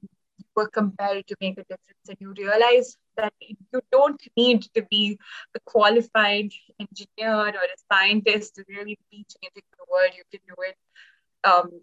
were 0.59 0.79
compelled 0.79 1.27
to 1.27 1.37
make 1.41 1.59
a 1.59 1.75
difference. 1.75 2.09
And 2.09 2.17
you 2.21 2.33
realize 2.37 2.97
that 3.17 3.33
you 3.39 3.81
don't 3.91 4.21
need 4.37 4.63
to 4.75 4.83
be 4.89 5.19
a 5.55 5.59
qualified 5.65 6.51
engineer 6.79 7.35
or 7.35 7.47
a 7.49 7.93
scientist 7.93 8.55
to 8.55 8.65
really 8.69 8.97
be 9.11 9.25
changing 9.41 9.63
the 9.77 9.85
world. 9.91 10.11
You 10.17 10.23
can 10.31 10.41
do 10.47 10.55
it 10.69 10.77
um, 11.49 11.81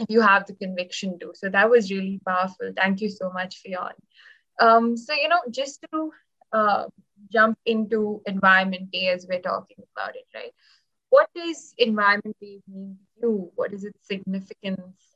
if 0.00 0.10
you 0.10 0.20
have 0.20 0.46
the 0.46 0.54
conviction 0.54 1.18
to. 1.20 1.32
So 1.34 1.48
that 1.50 1.70
was 1.70 1.90
really 1.90 2.20
powerful. 2.26 2.72
Thank 2.76 3.00
you 3.00 3.10
so 3.10 3.30
much 3.32 3.58
Fionn 3.58 3.94
um, 4.60 4.96
so 4.96 5.14
you 5.14 5.28
know 5.28 5.40
just 5.50 5.84
to 5.92 6.12
uh, 6.52 6.84
jump 7.32 7.58
into 7.66 8.22
environment 8.26 8.90
day 8.92 9.08
as 9.08 9.26
we're 9.28 9.40
talking 9.40 9.78
about 9.96 10.16
it 10.16 10.26
right? 10.34 10.52
What 11.10 11.28
does 11.34 11.74
environment 11.78 12.36
day 12.40 12.60
mean 12.68 12.98
to 13.20 13.26
you? 13.26 13.52
What 13.56 13.72
is 13.72 13.84
its 13.84 14.06
significance 14.06 15.09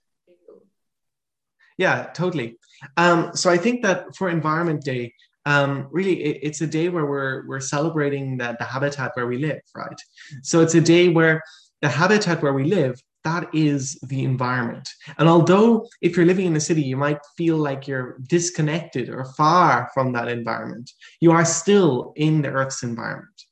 yeah, 1.78 2.11
totally. 2.14 2.57
Um, 2.97 3.35
so 3.35 3.50
I 3.50 3.57
think 3.57 3.83
that 3.83 4.14
for 4.16 4.28
Environment 4.28 4.83
Day, 4.83 5.12
um, 5.47 5.88
really 5.90 6.23
it, 6.23 6.40
it's 6.43 6.61
a 6.61 6.66
day 6.66 6.88
where 6.88 7.07
we're 7.07 7.47
we're 7.47 7.61
celebrating 7.61 8.37
the, 8.38 8.57
the 8.59 8.64
habitat 8.64 9.12
where 9.14 9.26
we 9.26 9.38
live, 9.38 9.61
right? 9.75 10.00
So 10.43 10.61
it's 10.61 10.75
a 10.75 10.81
day 10.81 11.09
where 11.09 11.43
the 11.83 11.88
habitat 11.88 12.43
where 12.43 12.54
we 12.54 12.64
live 12.64 13.00
that 13.25 13.49
is 13.54 13.99
the 14.02 14.23
environment. 14.23 14.88
And 15.19 15.28
although 15.28 15.88
if 16.02 16.16
you're 16.16 16.26
living 16.26 16.47
in 16.47 16.57
a 16.57 16.61
city, 16.61 16.83
you 16.83 16.97
might 16.97 17.19
feel 17.37 17.57
like 17.57 17.88
you're 17.88 18.19
disconnected 18.28 19.09
or 19.09 19.25
far 19.25 19.90
from 19.95 20.12
that 20.12 20.28
environment, 20.28 20.90
you 21.21 21.33
are 21.33 21.45
still 21.45 22.12
in 22.16 22.43
the 22.43 22.50
Earth's 22.50 22.83
environment. 22.83 23.43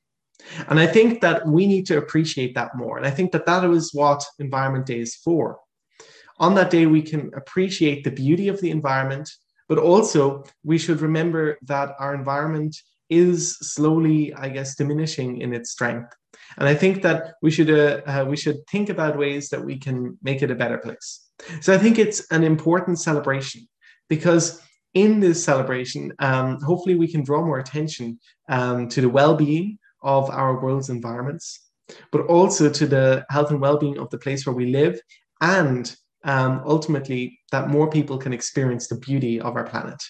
And 0.68 0.78
I 0.78 0.86
think 0.86 1.20
that 1.22 1.46
we 1.46 1.66
need 1.66 1.86
to 1.86 1.96
appreciate 1.96 2.54
that 2.54 2.76
more. 2.76 2.98
And 2.98 3.06
I 3.06 3.10
think 3.10 3.32
that 3.32 3.46
that 3.46 3.64
is 3.64 3.94
what 3.94 4.22
Environment 4.38 4.84
Day 4.84 4.98
is 4.98 5.16
for 5.16 5.58
on 6.38 6.54
that 6.54 6.70
day, 6.70 6.86
we 6.86 7.02
can 7.02 7.30
appreciate 7.34 8.04
the 8.04 8.10
beauty 8.10 8.48
of 8.48 8.60
the 8.60 8.70
environment, 8.70 9.30
but 9.68 9.78
also 9.78 10.44
we 10.64 10.78
should 10.78 11.00
remember 11.00 11.58
that 11.62 11.94
our 11.98 12.14
environment 12.14 12.76
is 13.10 13.56
slowly, 13.58 14.32
I 14.34 14.48
guess, 14.48 14.74
diminishing 14.74 15.40
in 15.40 15.52
its 15.52 15.70
strength. 15.70 16.14
And 16.58 16.68
I 16.68 16.74
think 16.74 17.02
that 17.02 17.34
we 17.42 17.50
should 17.50 17.70
uh, 17.70 18.00
uh, 18.06 18.24
we 18.28 18.36
should 18.36 18.66
think 18.70 18.88
about 18.88 19.18
ways 19.18 19.48
that 19.50 19.64
we 19.64 19.78
can 19.78 20.18
make 20.22 20.42
it 20.42 20.50
a 20.50 20.54
better 20.54 20.78
place. 20.78 21.28
So 21.60 21.72
I 21.74 21.78
think 21.78 21.98
it's 21.98 22.26
an 22.30 22.44
important 22.44 22.98
celebration 23.00 23.68
because 24.08 24.60
in 24.94 25.20
this 25.20 25.42
celebration, 25.42 26.12
um, 26.18 26.60
hopefully 26.60 26.94
we 26.94 27.08
can 27.08 27.22
draw 27.24 27.44
more 27.44 27.58
attention 27.58 28.18
um, 28.48 28.88
to 28.88 29.00
the 29.00 29.08
well-being 29.08 29.78
of 30.02 30.30
our 30.30 30.60
world's 30.62 30.90
environments, 30.90 31.60
but 32.10 32.22
also 32.26 32.68
to 32.68 32.86
the 32.86 33.24
health 33.30 33.50
and 33.50 33.60
well-being 33.60 33.98
of 33.98 34.10
the 34.10 34.18
place 34.18 34.46
where 34.46 34.54
we 34.54 34.66
live 34.66 35.00
and 35.40 35.96
um, 36.24 36.62
ultimately 36.64 37.40
that 37.50 37.68
more 37.68 37.90
people 37.90 38.18
can 38.18 38.32
experience 38.32 38.88
the 38.88 38.96
beauty 38.96 39.40
of 39.40 39.56
our 39.56 39.64
planet. 39.64 40.02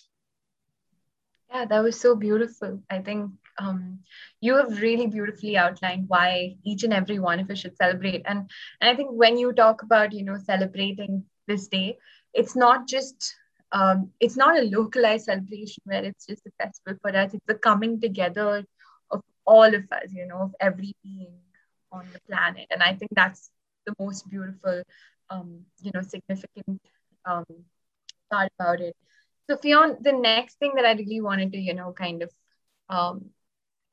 Yeah, 1.51 1.67
that 1.67 1.83
was 1.83 2.01
so 2.01 2.15
beautiful. 2.17 2.83
I 2.89 3.01
think 3.01 3.31
um, 3.59 3.99
you 4.41 4.57
have 4.57 4.81
really 4.81 5.07
beautifully 5.07 5.57
outlined 5.57 6.09
why 6.09 6.57
each 6.65 6.83
and 6.83 6.93
every 6.93 7.19
one 7.19 7.41
of 7.41 7.51
us 7.51 7.59
should 7.59 7.77
celebrate. 7.77 8.23
And, 8.25 8.51
and 8.81 8.91
I 8.91 8.97
think 8.97 9.11
when 9.13 9.37
you 9.37 9.53
talk 9.53 9.83
about, 9.83 10.13
you 10.13 10.25
know, 10.25 10.39
celebrating 10.39 11.25
this 11.47 11.69
day, 11.69 11.99
it's 12.33 12.57
not 12.57 12.89
just 12.89 13.35
um, 13.73 14.11
it's 14.21 14.37
not 14.37 14.59
a 14.59 14.65
localized 14.65 15.25
celebration 15.25 15.83
where 15.85 16.05
it's 16.05 16.27
just 16.27 16.47
a 16.47 16.51
festival 16.63 16.99
for 17.01 17.17
us. 17.17 17.33
It's 17.33 17.49
a 17.49 17.55
coming 17.55 18.01
together 18.01 18.65
of 19.11 19.23
all 19.47 19.75
of 19.75 19.85
us, 19.91 20.13
you 20.13 20.27
know, 20.27 20.43
of 20.43 20.55
every 20.61 20.95
being 21.03 21.33
on 21.91 22.07
the 22.13 22.21
planet. 22.29 22.67
And 22.71 22.83
I 22.83 22.95
think 22.95 23.11
that's 23.15 23.51
the 23.87 23.95
most 23.99 24.29
beautiful, 24.29 24.83
um, 25.33 25.67
you 25.83 25.93
know, 25.95 26.03
significant 26.13 26.81
um, 27.27 27.47
part 28.33 28.53
about 28.61 28.81
it. 28.81 28.97
So, 29.51 29.57
Fionn, 29.57 29.99
the 30.03 30.13
next 30.13 30.59
thing 30.59 30.73
that 30.77 30.87
I 30.87 30.93
really 30.93 31.21
wanted 31.21 31.53
to, 31.53 31.59
you 31.59 31.75
know, 31.75 31.93
kind 31.93 32.23
of 32.23 32.31
um, 32.91 33.31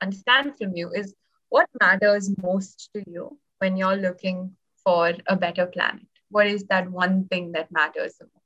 understand 0.02 0.58
from 0.58 0.76
you 0.76 0.92
is 0.94 1.14
what 1.50 1.68
matters 1.82 2.30
most 2.42 2.90
to 2.96 3.04
you 3.08 3.40
when 3.60 3.78
you're 3.78 3.98
looking 3.98 4.56
for 4.84 5.14
a 5.28 5.36
better 5.36 5.68
planet? 5.68 6.06
What 6.30 6.48
is 6.48 6.66
that 6.66 6.92
one 6.92 7.26
thing 7.28 7.54
that 7.54 7.72
matters 7.72 8.18
the 8.18 8.26
most? 8.26 8.39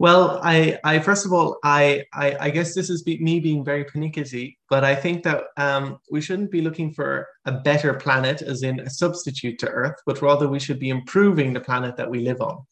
Well, 0.00 0.40
I, 0.44 0.78
I 0.84 1.00
first 1.00 1.26
of 1.26 1.32
all, 1.32 1.58
I, 1.64 2.04
I, 2.12 2.36
I 2.40 2.50
guess 2.50 2.72
this 2.74 2.88
is 2.88 3.02
be, 3.02 3.18
me 3.18 3.40
being 3.40 3.64
very 3.64 3.84
pernickety, 3.84 4.56
but 4.70 4.84
I 4.84 4.94
think 4.94 5.24
that 5.24 5.44
um, 5.56 5.98
we 6.10 6.20
shouldn't 6.20 6.52
be 6.52 6.60
looking 6.60 6.92
for 6.92 7.26
a 7.46 7.52
better 7.52 7.94
planet, 7.94 8.40
as 8.40 8.62
in 8.62 8.78
a 8.80 8.90
substitute 8.90 9.58
to 9.58 9.68
Earth, 9.68 9.96
but 10.06 10.22
rather 10.22 10.48
we 10.48 10.60
should 10.60 10.78
be 10.78 10.90
improving 10.90 11.52
the 11.52 11.60
planet 11.60 11.96
that 11.96 12.08
we 12.08 12.20
live 12.20 12.40
on. 12.40 12.64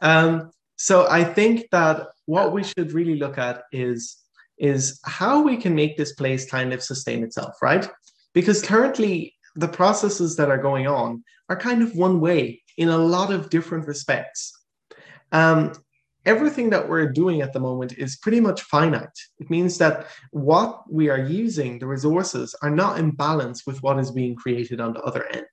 Um, 0.00 0.50
so 0.76 1.06
I 1.08 1.22
think 1.22 1.68
that 1.70 2.08
what 2.24 2.52
we 2.52 2.64
should 2.64 2.92
really 2.92 3.16
look 3.16 3.38
at 3.38 3.64
is 3.70 4.18
is 4.56 5.00
how 5.04 5.42
we 5.42 5.56
can 5.56 5.74
make 5.74 5.96
this 5.96 6.12
place 6.12 6.48
kind 6.48 6.72
of 6.72 6.82
sustain 6.82 7.24
itself, 7.24 7.54
right? 7.60 7.88
Because 8.34 8.62
currently 8.62 9.34
the 9.56 9.68
processes 9.68 10.36
that 10.36 10.48
are 10.48 10.58
going 10.58 10.86
on 10.86 11.24
are 11.48 11.56
kind 11.56 11.82
of 11.82 11.94
one 11.96 12.20
way 12.20 12.62
in 12.76 12.88
a 12.88 12.96
lot 12.96 13.32
of 13.32 13.50
different 13.50 13.86
respects. 13.86 14.52
Um, 15.32 15.72
everything 16.26 16.70
that 16.70 16.88
we're 16.88 17.10
doing 17.10 17.42
at 17.42 17.52
the 17.52 17.60
moment 17.60 17.98
is 17.98 18.16
pretty 18.16 18.40
much 18.40 18.62
finite. 18.62 19.18
It 19.38 19.50
means 19.50 19.78
that 19.78 20.06
what 20.30 20.82
we 20.90 21.08
are 21.08 21.18
using, 21.18 21.78
the 21.78 21.86
resources, 21.86 22.54
are 22.62 22.70
not 22.70 22.98
in 22.98 23.10
balance 23.10 23.66
with 23.66 23.82
what 23.82 23.98
is 23.98 24.10
being 24.10 24.34
created 24.34 24.80
on 24.80 24.94
the 24.94 25.02
other 25.02 25.26
end. 25.32 25.46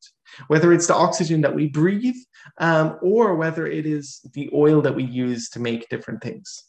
Whether 0.48 0.72
it's 0.72 0.88
the 0.88 0.96
oxygen 0.96 1.42
that 1.42 1.54
we 1.54 1.68
breathe 1.68 2.16
um, 2.58 2.98
or 3.02 3.36
whether 3.36 3.68
it 3.68 3.86
is 3.86 4.22
the 4.34 4.50
oil 4.54 4.82
that 4.82 4.96
we 4.96 5.04
use 5.04 5.50
to 5.50 5.60
make 5.60 5.90
different 5.90 6.22
things. 6.24 6.64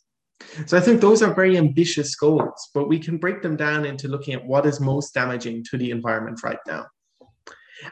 So 0.67 0.77
I 0.77 0.81
think 0.81 1.01
those 1.01 1.23
are 1.23 1.33
very 1.33 1.57
ambitious 1.57 2.17
goals, 2.17 2.71
but 2.75 2.89
we 2.89 2.99
can 2.99 3.19
break 3.19 3.43
them 3.43 3.57
down 3.57 3.85
into 3.85 4.09
looking 4.09 4.35
at 4.35 4.45
what 4.45 4.67
is 4.67 4.81
most 4.81 5.15
damaging 5.15 5.65
to 5.71 5.79
the 5.79 5.93
environment 5.93 6.43
right 6.43 6.59
now. 6.67 6.87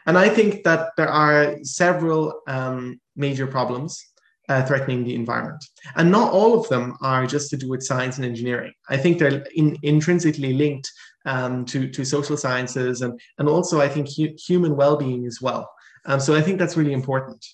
And 0.05 0.17
I 0.17 0.29
think 0.29 0.63
that 0.63 0.91
there 0.97 1.09
are 1.09 1.57
several 1.63 2.41
um, 2.47 2.99
major 3.15 3.47
problems 3.47 4.01
uh, 4.49 4.63
threatening 4.65 5.03
the 5.03 5.15
environment. 5.15 5.63
And 5.95 6.11
not 6.11 6.31
all 6.31 6.59
of 6.59 6.67
them 6.69 6.97
are 7.01 7.25
just 7.25 7.49
to 7.51 7.57
do 7.57 7.69
with 7.69 7.83
science 7.83 8.17
and 8.17 8.25
engineering. 8.25 8.73
I 8.89 8.97
think 8.97 9.17
they're 9.17 9.43
in, 9.55 9.77
intrinsically 9.83 10.53
linked 10.53 10.89
um, 11.25 11.65
to, 11.65 11.87
to 11.89 12.03
social 12.03 12.37
sciences 12.37 13.01
and, 13.01 13.19
and 13.37 13.47
also, 13.47 13.79
I 13.79 13.87
think, 13.87 14.09
hu- 14.15 14.35
human 14.37 14.75
well 14.75 14.97
being 14.97 15.25
as 15.25 15.39
well. 15.41 15.69
Um, 16.05 16.19
so 16.19 16.35
I 16.35 16.41
think 16.41 16.57
that's 16.59 16.77
really 16.77 16.93
important 16.93 17.45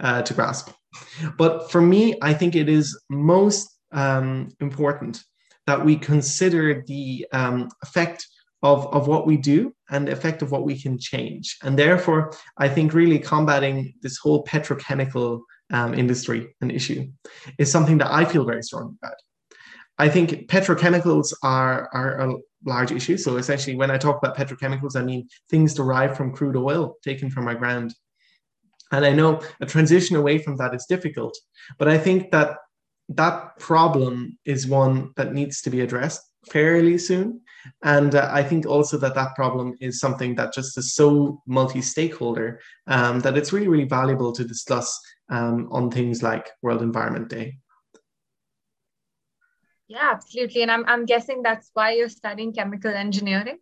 uh, 0.00 0.22
to 0.22 0.34
grasp. 0.34 0.70
But 1.36 1.70
for 1.70 1.80
me, 1.80 2.16
I 2.22 2.34
think 2.34 2.54
it 2.54 2.68
is 2.68 2.98
most 3.10 3.68
um, 3.92 4.48
important 4.60 5.22
that 5.66 5.84
we 5.84 5.96
consider 5.96 6.84
the 6.86 7.26
um, 7.32 7.68
effect 7.82 8.26
of, 8.62 8.86
of 8.94 9.08
what 9.08 9.26
we 9.26 9.36
do 9.36 9.74
and 9.90 10.06
the 10.06 10.12
effect 10.12 10.42
of 10.42 10.50
what 10.50 10.64
we 10.64 10.80
can 10.80 10.98
change. 10.98 11.56
And 11.62 11.78
therefore, 11.78 12.32
I 12.58 12.68
think 12.68 12.94
really 12.94 13.18
combating 13.18 13.94
this 14.02 14.18
whole 14.18 14.44
petrochemical 14.44 15.40
um, 15.72 15.94
industry 15.94 16.54
and 16.60 16.70
issue 16.70 17.08
is 17.58 17.70
something 17.70 17.98
that 17.98 18.12
I 18.12 18.24
feel 18.24 18.44
very 18.44 18.62
strongly 18.62 18.94
about. 19.02 19.16
I 19.98 20.08
think 20.08 20.48
petrochemicals 20.48 21.32
are, 21.42 21.88
are 21.92 22.20
a 22.20 22.34
large 22.64 22.92
issue. 22.92 23.16
So 23.16 23.36
essentially, 23.36 23.76
when 23.76 23.90
I 23.90 23.98
talk 23.98 24.18
about 24.18 24.36
petrochemicals, 24.36 24.96
I 24.96 25.02
mean 25.02 25.28
things 25.50 25.74
derived 25.74 26.16
from 26.16 26.32
crude 26.32 26.56
oil 26.56 26.96
taken 27.02 27.30
from 27.30 27.48
our 27.48 27.54
ground. 27.54 27.94
And 28.92 29.04
I 29.04 29.12
know 29.12 29.40
a 29.60 29.66
transition 29.66 30.16
away 30.16 30.38
from 30.38 30.56
that 30.58 30.74
is 30.74 30.86
difficult, 30.86 31.36
but 31.78 31.88
I 31.88 31.98
think 31.98 32.30
that 32.30 32.58
that 33.08 33.58
problem 33.58 34.38
is 34.44 34.66
one 34.66 35.12
that 35.16 35.32
needs 35.32 35.62
to 35.62 35.70
be 35.70 35.80
addressed 35.80 36.20
fairly 36.50 36.98
soon. 36.98 37.40
And 37.82 38.14
uh, 38.14 38.28
I 38.32 38.42
think 38.42 38.66
also 38.66 38.96
that 38.98 39.14
that 39.14 39.34
problem 39.34 39.74
is 39.80 39.98
something 39.98 40.34
that 40.36 40.52
just 40.52 40.78
is 40.78 40.94
so 40.94 41.42
multi 41.46 41.80
stakeholder 41.80 42.60
um, 42.86 43.20
that 43.20 43.36
it's 43.36 43.52
really, 43.52 43.68
really 43.68 43.84
valuable 43.84 44.32
to 44.32 44.44
discuss 44.44 45.00
um, 45.28 45.68
on 45.70 45.90
things 45.90 46.22
like 46.22 46.50
World 46.62 46.82
Environment 46.82 47.28
Day. 47.28 47.58
Yeah, 49.88 50.10
absolutely. 50.12 50.62
And 50.62 50.70
I'm, 50.70 50.84
I'm 50.86 51.04
guessing 51.04 51.42
that's 51.42 51.70
why 51.74 51.92
you're 51.92 52.08
studying 52.08 52.52
chemical 52.52 52.90
engineering. 52.90 53.58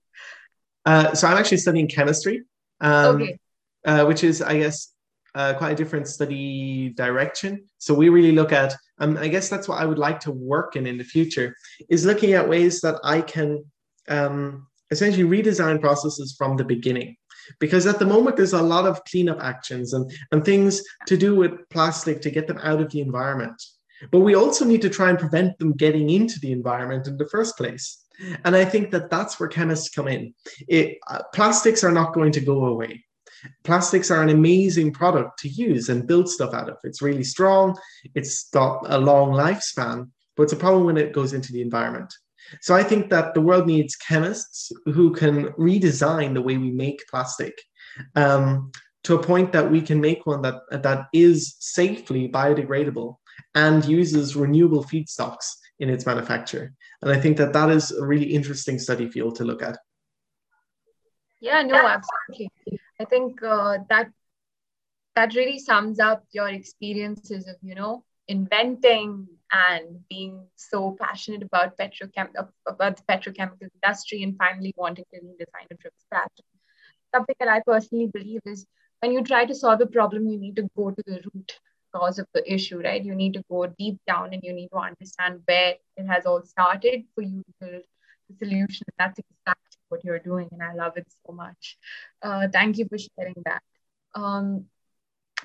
Uh, 0.87 1.15
so 1.15 1.29
I'm 1.29 1.37
actually 1.37 1.59
studying 1.59 1.89
chemistry, 1.89 2.45
um, 2.81 3.23
okay. 3.23 3.39
uh, 3.85 4.05
which 4.07 4.25
is, 4.25 4.41
I 4.41 4.59
guess, 4.59 4.93
uh, 5.35 5.55
quite 5.55 5.73
a 5.73 5.75
different 5.75 6.07
study 6.07 6.91
direction. 6.91 7.65
So 7.79 7.93
we 7.93 8.09
really 8.09 8.33
look 8.33 8.53
at, 8.53 8.75
um, 8.99 9.17
I 9.17 9.29
guess 9.29 9.49
that's 9.49 9.69
what 9.69 9.81
I 9.81 9.87
would 9.87 9.99
like 9.99 10.21
to 10.21 10.31
work 10.31 10.77
in 10.77 10.87
in 10.87 10.97
the 10.97 11.05
future, 11.05 11.57
is 11.89 12.07
looking 12.07 12.35
at 12.35 12.49
ways 12.49 12.81
that 12.83 12.97
I 13.03 13.21
can 13.21 13.65
um, 14.09 14.67
essentially 14.91 15.25
redesign 15.25 15.81
processes 15.81 16.35
from 16.39 16.57
the 16.57 16.65
beginning. 16.65 17.17
Because 17.59 17.87
at 17.87 17.99
the 17.99 18.07
moment, 18.07 18.37
there's 18.37 18.53
a 18.53 18.63
lot 18.63 18.87
of 18.87 19.05
cleanup 19.05 19.41
actions 19.43 19.93
and, 19.93 20.11
and 20.33 20.45
things 20.45 20.83
to 21.07 21.17
do 21.17 21.37
with 21.37 21.69
plastic 21.71 22.21
to 22.23 22.31
get 22.31 22.47
them 22.47 22.59
out 22.63 22.81
of 22.81 22.91
the 22.91 23.01
environment. 23.01 23.63
But 24.11 24.21
we 24.21 24.35
also 24.35 24.65
need 24.65 24.83
to 24.83 24.91
try 24.91 25.11
and 25.11 25.19
prevent 25.19 25.59
them 25.59 25.73
getting 25.73 26.11
into 26.11 26.39
the 26.41 26.53
environment 26.53 27.07
in 27.07 27.17
the 27.17 27.29
first 27.29 27.57
place. 27.57 28.05
And 28.45 28.55
I 28.55 28.65
think 28.65 28.91
that 28.93 29.11
that's 29.11 29.41
where 29.41 29.49
chemists 29.49 29.89
come 29.89 30.09
in. 30.09 30.35
It, 30.69 30.99
uh, 31.09 31.23
plastics 31.35 31.83
are 31.83 31.93
not 31.93 32.15
going 32.15 32.33
to 32.33 32.41
go 32.41 32.67
away 32.67 33.05
plastics 33.63 34.11
are 34.11 34.23
an 34.23 34.29
amazing 34.29 34.93
product 34.93 35.39
to 35.41 35.49
use 35.49 35.89
and 35.89 36.07
build 36.07 36.29
stuff 36.29 36.55
out 36.55 36.69
of. 36.69 36.77
It's 36.85 37.03
really 37.03 37.25
strong, 37.25 37.77
it's 38.15 38.49
got 38.51 38.83
a 38.91 38.99
long 38.99 39.33
lifespan, 39.33 40.11
but 40.37 40.45
it's 40.45 40.53
a 40.53 40.57
problem 40.57 40.85
when 40.85 40.97
it 40.97 41.13
goes 41.13 41.33
into 41.33 41.53
the 41.53 41.63
environment. 41.63 42.13
So 42.61 42.75
I 42.75 42.83
think 42.83 43.11
that 43.11 43.35
the 43.35 43.41
world 43.41 43.67
needs 43.67 43.97
chemists 43.97 44.73
who 44.87 45.13
can 45.13 45.47
redesign 45.53 46.35
the 46.35 46.43
way 46.43 46.57
we 46.57 46.71
make 46.71 47.07
plastic 47.09 47.61
um, 48.15 48.71
to 49.05 49.15
a 49.15 49.23
point 49.23 49.53
that 49.53 49.71
we 49.71 49.81
can 49.81 50.01
make 50.01 50.27
one 50.27 50.43
that, 50.43 50.61
that 50.71 51.07
is 51.13 51.57
safely 51.61 52.29
biodegradable 52.29 53.17
and 53.55 53.85
uses 53.85 54.37
renewable 54.37 54.85
feedstocks 54.85 55.47
in 55.79 55.91
its 55.91 56.07
manufacture. 56.07 56.73
And 57.03 57.11
I 57.13 57.21
think 57.21 57.37
that 57.37 57.53
that 57.53 57.71
is 57.71 57.93
a 57.93 58.05
really 58.05 58.27
interesting 58.27 58.79
study 58.79 59.09
field 59.09 59.37
to 59.37 59.45
look 59.45 59.63
at. 59.63 59.79
Yeah, 61.41 61.63
no, 61.63 61.77
absolutely. 61.77 62.51
I 63.01 63.05
think 63.05 63.43
uh, 63.43 63.79
that 63.89 64.11
that 65.15 65.35
really 65.35 65.59
sums 65.59 66.01
up 66.01 66.25
your 66.33 66.49
experiences 66.49 67.47
of 67.47 67.57
you 67.61 67.75
know 67.75 68.05
inventing 68.29 69.29
and 69.55 70.01
being 70.09 70.47
so 70.57 70.97
passionate 71.01 71.43
about 71.43 71.77
petrochem 71.79 72.29
about 72.67 72.97
the 72.97 73.03
petrochemical 73.11 73.69
industry 73.75 74.23
and 74.23 74.37
finally 74.37 74.75
wanting 74.77 75.05
to 75.15 75.21
redesign 75.21 75.67
it 75.71 75.81
from 75.81 75.93
scratch. 75.99 76.41
Something 77.15 77.37
that 77.41 77.49
I 77.49 77.61
personally 77.67 78.11
believe 78.13 78.41
is 78.47 78.67
when 79.01 79.13
you 79.13 79.23
try 79.23 79.45
to 79.45 79.55
solve 79.55 79.81
a 79.81 79.87
problem, 79.87 80.29
you 80.29 80.39
need 80.39 80.57
to 80.57 80.69
go 80.77 80.91
to 80.91 81.03
the 81.07 81.21
root 81.35 81.53
cause 81.95 82.19
of 82.19 82.27
the 82.35 82.53
issue, 82.53 82.81
right? 82.81 83.05
You 83.05 83.15
need 83.15 83.35
to 83.35 83.43
go 83.51 83.67
deep 83.79 83.99
down 84.07 84.33
and 84.33 84.43
you 84.43 84.53
need 84.53 84.69
to 84.73 84.79
understand 84.79 85.41
where 85.47 85.75
it 85.97 86.07
has 86.07 86.27
all 86.27 86.43
started 86.43 87.05
for 87.15 87.23
you 87.23 87.43
to 87.45 87.53
build 87.61 87.83
the 88.29 88.37
solution. 88.47 88.87
That's 88.99 89.19
exactly 89.19 89.79
what 89.89 90.05
you're 90.05 90.19
doing, 90.19 90.49
and 90.53 90.63
I 90.63 90.75
love 90.75 90.97
it 90.97 91.07
so 91.27 91.33
much. 91.33 91.77
Uh, 92.23 92.49
thank 92.53 92.79
you 92.79 92.87
for 92.89 92.99
sharing 92.99 93.37
that. 93.45 93.63
Um, 94.15 94.67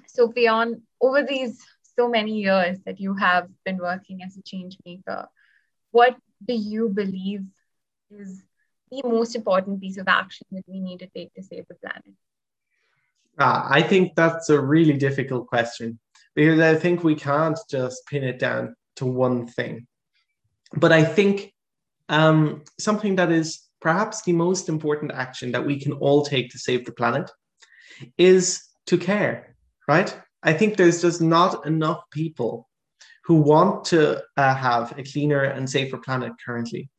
so, 0.08 0.32
Fionn, 0.32 0.82
over 1.02 1.24
these 1.24 1.64
so 2.00 2.08
many 2.08 2.34
years 2.40 2.78
that 2.86 3.00
you 3.00 3.14
have 3.16 3.50
been 3.66 3.78
working 3.78 4.24
as 4.24 4.38
a 4.38 4.42
change 4.42 4.78
maker, 4.86 5.28
what 5.92 6.16
do 6.48 6.54
you 6.54 6.88
believe 6.88 7.44
is 8.10 8.42
the 8.90 9.02
most 9.04 9.36
important 9.36 9.82
piece 9.82 9.98
of 9.98 10.08
action 10.08 10.48
that 10.52 10.64
we 10.68 10.80
need 10.80 11.00
to 11.00 11.08
take 11.08 11.34
to 11.34 11.44
save 11.44 11.66
the 11.68 11.76
planet? 11.76 12.16
Uh, 13.38 13.64
I 13.80 13.82
think 13.82 14.16
that's 14.16 14.50
a 14.50 14.60
really 14.60 14.98
difficult 15.08 15.48
question 15.48 16.00
because 16.36 16.60
I 16.60 16.76
think 16.76 17.04
we 17.04 17.16
can't 17.16 17.60
just 17.70 18.06
pin 18.08 18.24
it 18.24 18.40
down 18.40 18.76
to 18.98 19.06
one 19.06 19.48
thing. 19.48 19.86
But 20.74 20.92
I 20.92 21.04
think 21.04 21.54
um, 22.08 22.64
something 22.80 23.16
that 23.18 23.32
is 23.32 23.48
perhaps 23.82 24.22
the 24.24 24.34
most 24.34 24.70
important 24.70 25.12
action 25.12 25.52
that 25.52 25.66
we 25.66 25.80
can 25.80 25.94
all 25.94 26.24
take 26.26 26.50
to 26.52 26.60
save 26.60 26.86
the 26.86 26.92
planet 26.92 27.30
is 28.18 28.64
to 28.86 28.98
care, 28.98 29.56
right? 29.88 30.10
I 30.44 30.54
think 30.54 30.78
there's 30.78 31.02
just 31.02 31.22
not 31.22 31.66
enough 31.66 32.04
people 32.12 32.70
who 33.26 33.36
want 33.36 33.86
to 33.86 34.24
uh, 34.38 34.56
have 34.56 34.98
a 34.98 35.04
cleaner 35.04 35.44
and 35.44 35.70
safer 35.70 35.98
planet 35.98 36.34
currently. 36.44 36.90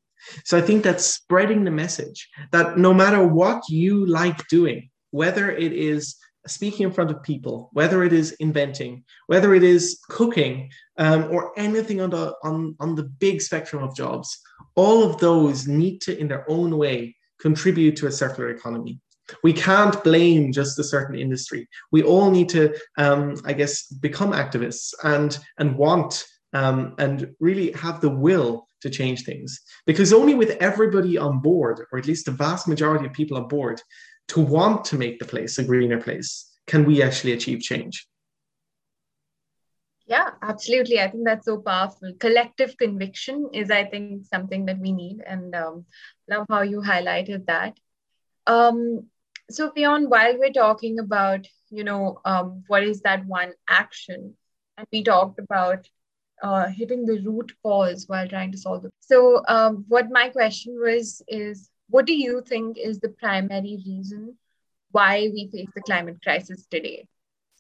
So 0.45 0.59
I 0.59 0.61
think 0.61 0.85
that 0.85 1.01
spreading 1.01 1.65
the 1.65 1.71
message 1.71 2.29
that 2.53 2.79
no 2.79 2.93
matter 2.93 3.27
what 3.27 3.63
you 3.69 4.07
like 4.07 4.47
doing, 4.49 4.91
whether 5.11 5.51
it 5.51 5.73
is 5.73 6.17
speaking 6.47 6.87
in 6.87 6.93
front 6.93 7.11
of 7.11 7.23
people, 7.23 7.71
whether 7.73 8.05
it 8.05 8.13
is 8.13 8.33
inventing, 8.33 9.05
whether 9.27 9.55
it 9.55 9.63
is 9.63 9.99
cooking, 10.09 10.71
um, 10.99 11.29
or 11.31 11.53
anything 11.59 12.01
on 12.01 12.11
the 12.11 12.35
on, 12.45 12.77
on 12.81 12.95
the 12.95 13.05
big 13.05 13.41
spectrum 13.41 13.83
of 13.83 13.95
jobs, 13.95 14.39
all 14.75 15.03
of 15.03 15.19
those 15.19 15.67
need 15.67 16.01
to, 16.03 16.19
in 16.19 16.29
their 16.29 16.49
own 16.51 16.77
way, 16.77 17.17
contribute 17.41 17.97
to 17.97 18.07
a 18.07 18.13
circular 18.13 18.51
economy. 18.51 19.01
We 19.43 19.53
can't 19.53 20.03
blame 20.05 20.53
just 20.53 20.79
a 20.79 20.85
certain 20.85 21.19
industry. 21.19 21.69
We 21.93 22.03
all 22.03 22.31
need 22.31 22.49
to, 22.51 22.77
um, 22.99 23.37
I 23.45 23.53
guess, 23.53 23.87
become 23.87 24.33
activists 24.33 24.93
and 25.03 25.39
and 25.59 25.77
want 25.77 26.25
um, 26.53 26.95
and 26.99 27.35
really 27.41 27.73
have 27.73 28.01
the 28.01 28.11
will 28.11 28.67
to 28.83 28.91
change 28.91 29.25
things. 29.25 29.61
Because 29.87 30.13
only 30.13 30.35
with 30.35 30.51
everybody 30.61 31.19
on 31.19 31.41
board, 31.41 31.87
or 31.93 31.99
at 31.99 32.07
least 32.07 32.27
the 32.27 32.33
vast 32.33 32.67
majority 32.67 33.07
of 33.07 33.13
people 33.13 33.37
on 33.37 33.49
board, 33.49 33.81
to 34.29 34.41
want 34.41 34.85
to 34.87 34.97
make 34.97 35.19
the 35.19 35.25
place 35.25 35.59
a 35.59 35.65
greener 35.65 36.01
place, 36.01 36.51
can 36.67 36.85
we 36.85 37.03
actually 37.03 37.33
achieve 37.33 37.61
change. 37.61 38.07
Yeah, 40.07 40.31
absolutely. 40.43 41.01
I 41.01 41.09
think 41.09 41.25
that's 41.25 41.47
so 41.47 41.59
powerful. 41.59 42.13
Collective 42.19 42.77
conviction 42.77 43.51
is, 43.53 43.71
I 43.71 43.85
think, 43.85 44.27
something 44.27 44.67
that 44.67 44.81
we 44.81 44.93
need, 44.93 45.23
and 45.25 45.55
um, 45.55 45.85
love 46.29 46.47
how 46.49 46.63
you 46.63 46.81
highlighted 46.81 47.47
that. 47.47 47.79
Um, 48.47 49.07
so, 49.55 49.71
beyond 49.73 50.11
while 50.11 50.39
we're 50.39 50.53
talking 50.53 50.99
about, 50.99 51.47
you 51.71 51.85
know, 51.85 52.21
um, 52.25 52.65
what 52.67 52.83
is 52.83 53.01
that 53.03 53.27
one 53.27 53.53
action, 53.69 54.35
and 54.77 54.87
we 54.93 55.03
talked 55.05 55.39
about 55.39 55.89
uh, 56.43 56.67
hitting 56.69 57.07
the 57.07 57.21
root 57.21 57.53
cause 57.63 58.05
while 58.07 58.29
trying 58.29 58.53
to 58.53 58.59
solve 58.59 58.85
it. 58.85 58.93
So, 59.01 59.43
um, 59.49 59.85
what 59.89 60.11
my 60.11 60.29
question 60.31 60.79
was 60.81 61.23
is, 61.29 61.71
what 61.89 62.07
do 62.07 62.15
you 62.15 62.43
think 62.47 62.79
is 62.79 63.01
the 63.01 63.11
primary 63.11 63.83
reason 63.87 64.37
why 64.93 65.29
we 65.33 65.49
face 65.53 65.69
the 65.75 65.83
climate 65.83 66.19
crisis 66.23 66.67
today? 66.71 67.07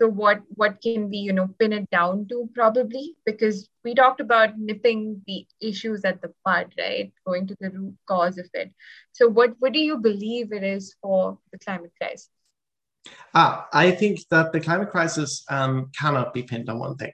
So 0.00 0.08
what 0.08 0.40
what 0.54 0.80
can 0.80 1.10
we 1.10 1.18
you 1.18 1.32
know 1.32 1.48
pin 1.58 1.72
it 1.72 1.90
down 1.90 2.26
to 2.28 2.48
probably? 2.54 3.16
Because 3.26 3.68
we 3.84 3.94
talked 3.94 4.20
about 4.20 4.58
nipping 4.58 5.22
the 5.26 5.46
issues 5.60 6.04
at 6.04 6.22
the 6.22 6.32
bud 6.44 6.72
right? 6.78 7.12
Going 7.26 7.46
to 7.48 7.56
the 7.60 7.70
root 7.70 7.94
cause 8.06 8.38
of 8.38 8.48
it. 8.54 8.72
So 9.12 9.28
what 9.28 9.54
what 9.58 9.72
do 9.72 9.78
you 9.78 9.98
believe 9.98 10.52
it 10.52 10.64
is 10.64 10.94
for 11.02 11.38
the 11.52 11.58
climate 11.58 11.92
crisis? 12.00 12.30
Ah, 13.34 13.68
i 13.72 13.90
think 13.90 14.20
that 14.30 14.52
the 14.52 14.60
climate 14.60 14.90
crisis 14.90 15.44
um, 15.50 15.90
cannot 15.98 16.32
be 16.32 16.42
pinned 16.42 16.68
on 16.70 16.78
one 16.78 16.96
thing. 16.96 17.12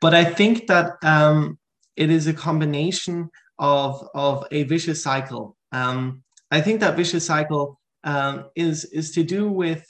But 0.00 0.14
i 0.14 0.24
think 0.24 0.66
that 0.68 0.92
um, 1.02 1.58
it 1.96 2.10
is 2.10 2.26
a 2.28 2.34
combination 2.34 3.30
of 3.58 4.08
of 4.14 4.46
a 4.52 4.62
vicious 4.62 5.02
cycle. 5.02 5.56
Um, 5.72 6.22
i 6.52 6.60
think 6.60 6.80
that 6.80 6.96
vicious 6.96 7.26
cycle 7.26 7.80
um, 8.04 8.44
is 8.54 8.84
is 8.84 9.10
to 9.12 9.24
do 9.24 9.50
with 9.50 9.84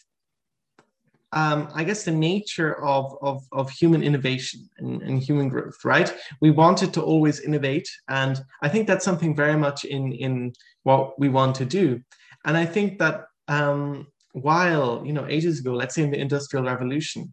um, 1.32 1.68
I 1.74 1.84
guess, 1.84 2.04
the 2.04 2.10
nature 2.10 2.84
of, 2.84 3.16
of, 3.22 3.42
of 3.52 3.70
human 3.70 4.02
innovation 4.02 4.68
and, 4.78 5.00
and, 5.02 5.22
human 5.22 5.48
growth, 5.48 5.82
right? 5.84 6.14
We 6.42 6.50
wanted 6.50 6.92
to 6.94 7.02
always 7.02 7.40
innovate. 7.40 7.88
And 8.08 8.38
I 8.60 8.68
think 8.68 8.86
that's 8.86 9.04
something 9.04 9.34
very 9.34 9.56
much 9.56 9.84
in, 9.84 10.12
in 10.12 10.52
what 10.82 11.18
we 11.18 11.30
want 11.30 11.54
to 11.56 11.64
do. 11.64 12.02
And 12.44 12.56
I 12.56 12.66
think 12.66 12.98
that 12.98 13.24
um, 13.48 14.08
while, 14.32 15.02
you 15.06 15.14
know, 15.14 15.26
ages 15.26 15.60
ago, 15.60 15.72
let's 15.72 15.94
say 15.94 16.02
in 16.02 16.10
the 16.10 16.20
Industrial 16.20 16.64
Revolution, 16.64 17.32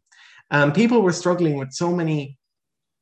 um, 0.52 0.72
people 0.72 1.02
were 1.02 1.14
struggling 1.14 1.58
with 1.58 1.74
so 1.74 1.92
many 1.92 2.38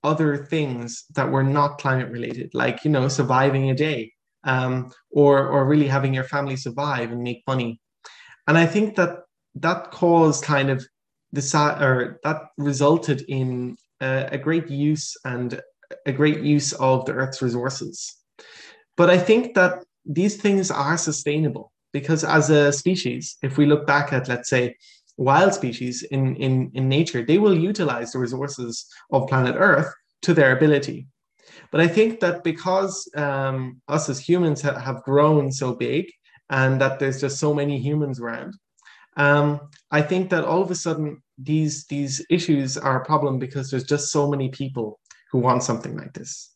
other 0.04 0.46
things 0.46 1.06
that 1.16 1.30
were 1.30 1.44
not 1.44 1.77
climate 1.77 2.12
related, 2.12 2.50
like, 2.54 2.84
you 2.84 2.92
know, 2.92 3.08
surviving 3.08 3.70
a 3.70 3.75
day 3.75 4.12
um, 4.46 4.92
or, 5.12 5.48
or 5.48 5.66
really 5.66 5.88
having 5.88 6.13
your 6.13 6.24
family 6.24 6.56
survive 6.56 7.12
and 7.12 7.22
make 7.22 7.44
money. 7.46 7.80
And 8.48 8.58
I 8.58 8.66
think 8.66 8.96
that 8.96 9.20
that 9.62 9.92
caused 9.92 10.44
kind 10.44 10.70
of 10.70 10.86
the 11.32 11.78
or 11.80 12.20
that 12.24 12.42
resulted 12.58 13.22
in 13.28 13.78
a, 14.02 14.30
a 14.32 14.38
great 14.38 14.70
use 14.70 15.16
and 15.26 15.62
a 16.06 16.12
great 16.12 16.42
use 16.42 16.74
of 16.74 17.06
the 17.06 17.14
Earth's 17.14 17.42
resources. 17.42 18.16
But 18.96 19.10
I 19.10 19.18
think 19.18 19.54
that 19.56 19.84
these 20.06 20.38
things 20.38 20.72
are 20.72 20.98
sustainable 20.98 21.72
because 21.94 22.24
as 22.24 22.50
a 22.50 22.72
species, 22.72 23.38
if 23.42 23.58
we 23.58 23.66
look 23.66 23.86
back 23.86 24.14
at, 24.14 24.28
let's 24.28 24.50
say, 24.50 24.76
wild 25.17 25.54
species 25.54 26.04
in, 26.04 26.36
in, 26.36 26.72
in 26.74 26.88
nature, 26.88 27.24
they 27.24 27.38
will 27.38 27.58
utilize 27.58 28.12
the 28.12 28.20
resources 28.20 28.86
of 29.12 29.28
planet 29.28 29.56
Earth 29.58 29.93
to 30.22 30.34
their 30.34 30.56
ability. 30.56 31.08
But 31.72 31.82
I 31.82 31.88
think 31.88 32.20
that 32.20 32.43
because 32.43 33.10
um, 33.15 33.82
us 33.88 34.10
as 34.10 34.20
humans 34.20 34.62
ha- 34.62 34.80
have 34.80 35.04
grown 35.04 35.52
so 35.52 35.74
big 35.74 36.06
and 36.50 36.80
that 36.82 37.00
there's 37.00 37.20
just 37.20 37.39
so 37.39 37.54
many 37.54 37.80
humans 37.80 38.20
around, 38.20 38.56
um, 39.17 39.60
I 39.91 40.01
think 40.01 40.30
that 40.30 40.45
all 40.45 40.62
of 40.62 40.71
a 40.71 40.75
sudden 40.75 41.21
these 41.38 41.86
these 41.86 42.25
issues 42.30 42.77
are 42.77 43.01
a 43.01 43.06
problem 43.06 43.39
because 43.39 43.69
there's 43.69 43.84
just 43.84 44.12
so 44.12 44.30
many 44.30 44.49
people 44.49 44.99
who 45.32 45.39
want 45.39 45.63
something 45.63 45.97
like 45.97 46.13
this. 46.13 46.53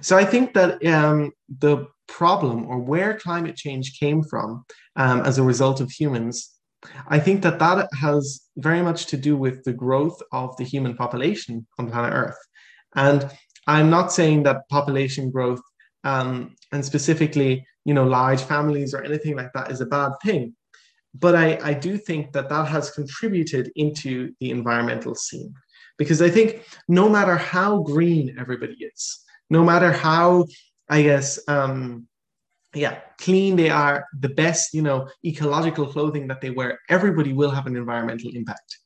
So 0.00 0.16
I 0.18 0.24
think 0.24 0.52
that 0.54 0.84
um, 0.84 1.32
the 1.58 1.86
problem 2.06 2.66
or 2.66 2.78
where 2.78 3.18
climate 3.18 3.56
change 3.56 3.98
came 3.98 4.22
from 4.22 4.64
um, 4.96 5.20
as 5.22 5.38
a 5.38 5.42
result 5.42 5.80
of 5.80 5.90
humans, 5.90 6.50
I 7.08 7.18
think 7.18 7.42
that 7.42 7.58
that 7.60 7.88
has 7.98 8.42
very 8.58 8.82
much 8.82 9.06
to 9.06 9.16
do 9.16 9.36
with 9.36 9.64
the 9.64 9.72
growth 9.72 10.20
of 10.32 10.54
the 10.58 10.64
human 10.64 10.96
population 10.96 11.66
on 11.78 11.90
planet 11.90 12.12
Earth. 12.12 12.36
And 12.94 13.30
I'm 13.66 13.88
not 13.88 14.12
saying 14.12 14.42
that 14.42 14.68
population 14.68 15.30
growth 15.30 15.62
um, 16.04 16.54
and 16.72 16.84
specifically, 16.84 17.66
you 17.86 17.94
know, 17.94 18.04
large 18.04 18.42
families 18.42 18.92
or 18.92 19.02
anything 19.02 19.34
like 19.34 19.52
that 19.54 19.70
is 19.70 19.80
a 19.80 19.86
bad 19.86 20.12
thing 20.22 20.54
but 21.14 21.36
I, 21.36 21.58
I 21.62 21.74
do 21.74 21.96
think 21.96 22.32
that 22.32 22.48
that 22.48 22.66
has 22.68 22.90
contributed 22.90 23.70
into 23.76 24.34
the 24.40 24.50
environmental 24.50 25.14
scene 25.14 25.54
because 25.96 26.20
I 26.20 26.28
think 26.28 26.64
no 26.88 27.08
matter 27.08 27.36
how 27.36 27.82
green 27.82 28.36
everybody 28.38 28.76
is, 28.80 29.20
no 29.50 29.62
matter 29.62 29.92
how, 29.92 30.46
I 30.88 31.02
guess, 31.02 31.38
um, 31.48 32.08
yeah, 32.74 32.98
clean 33.20 33.54
they 33.54 33.70
are, 33.70 34.06
the 34.18 34.28
best, 34.28 34.74
you 34.74 34.82
know, 34.82 35.08
ecological 35.24 35.86
clothing 35.86 36.26
that 36.28 36.40
they 36.40 36.50
wear, 36.50 36.80
everybody 36.88 37.32
will 37.32 37.50
have 37.50 37.66
an 37.66 37.76
environmental 37.76 38.30
impact. 38.34 38.78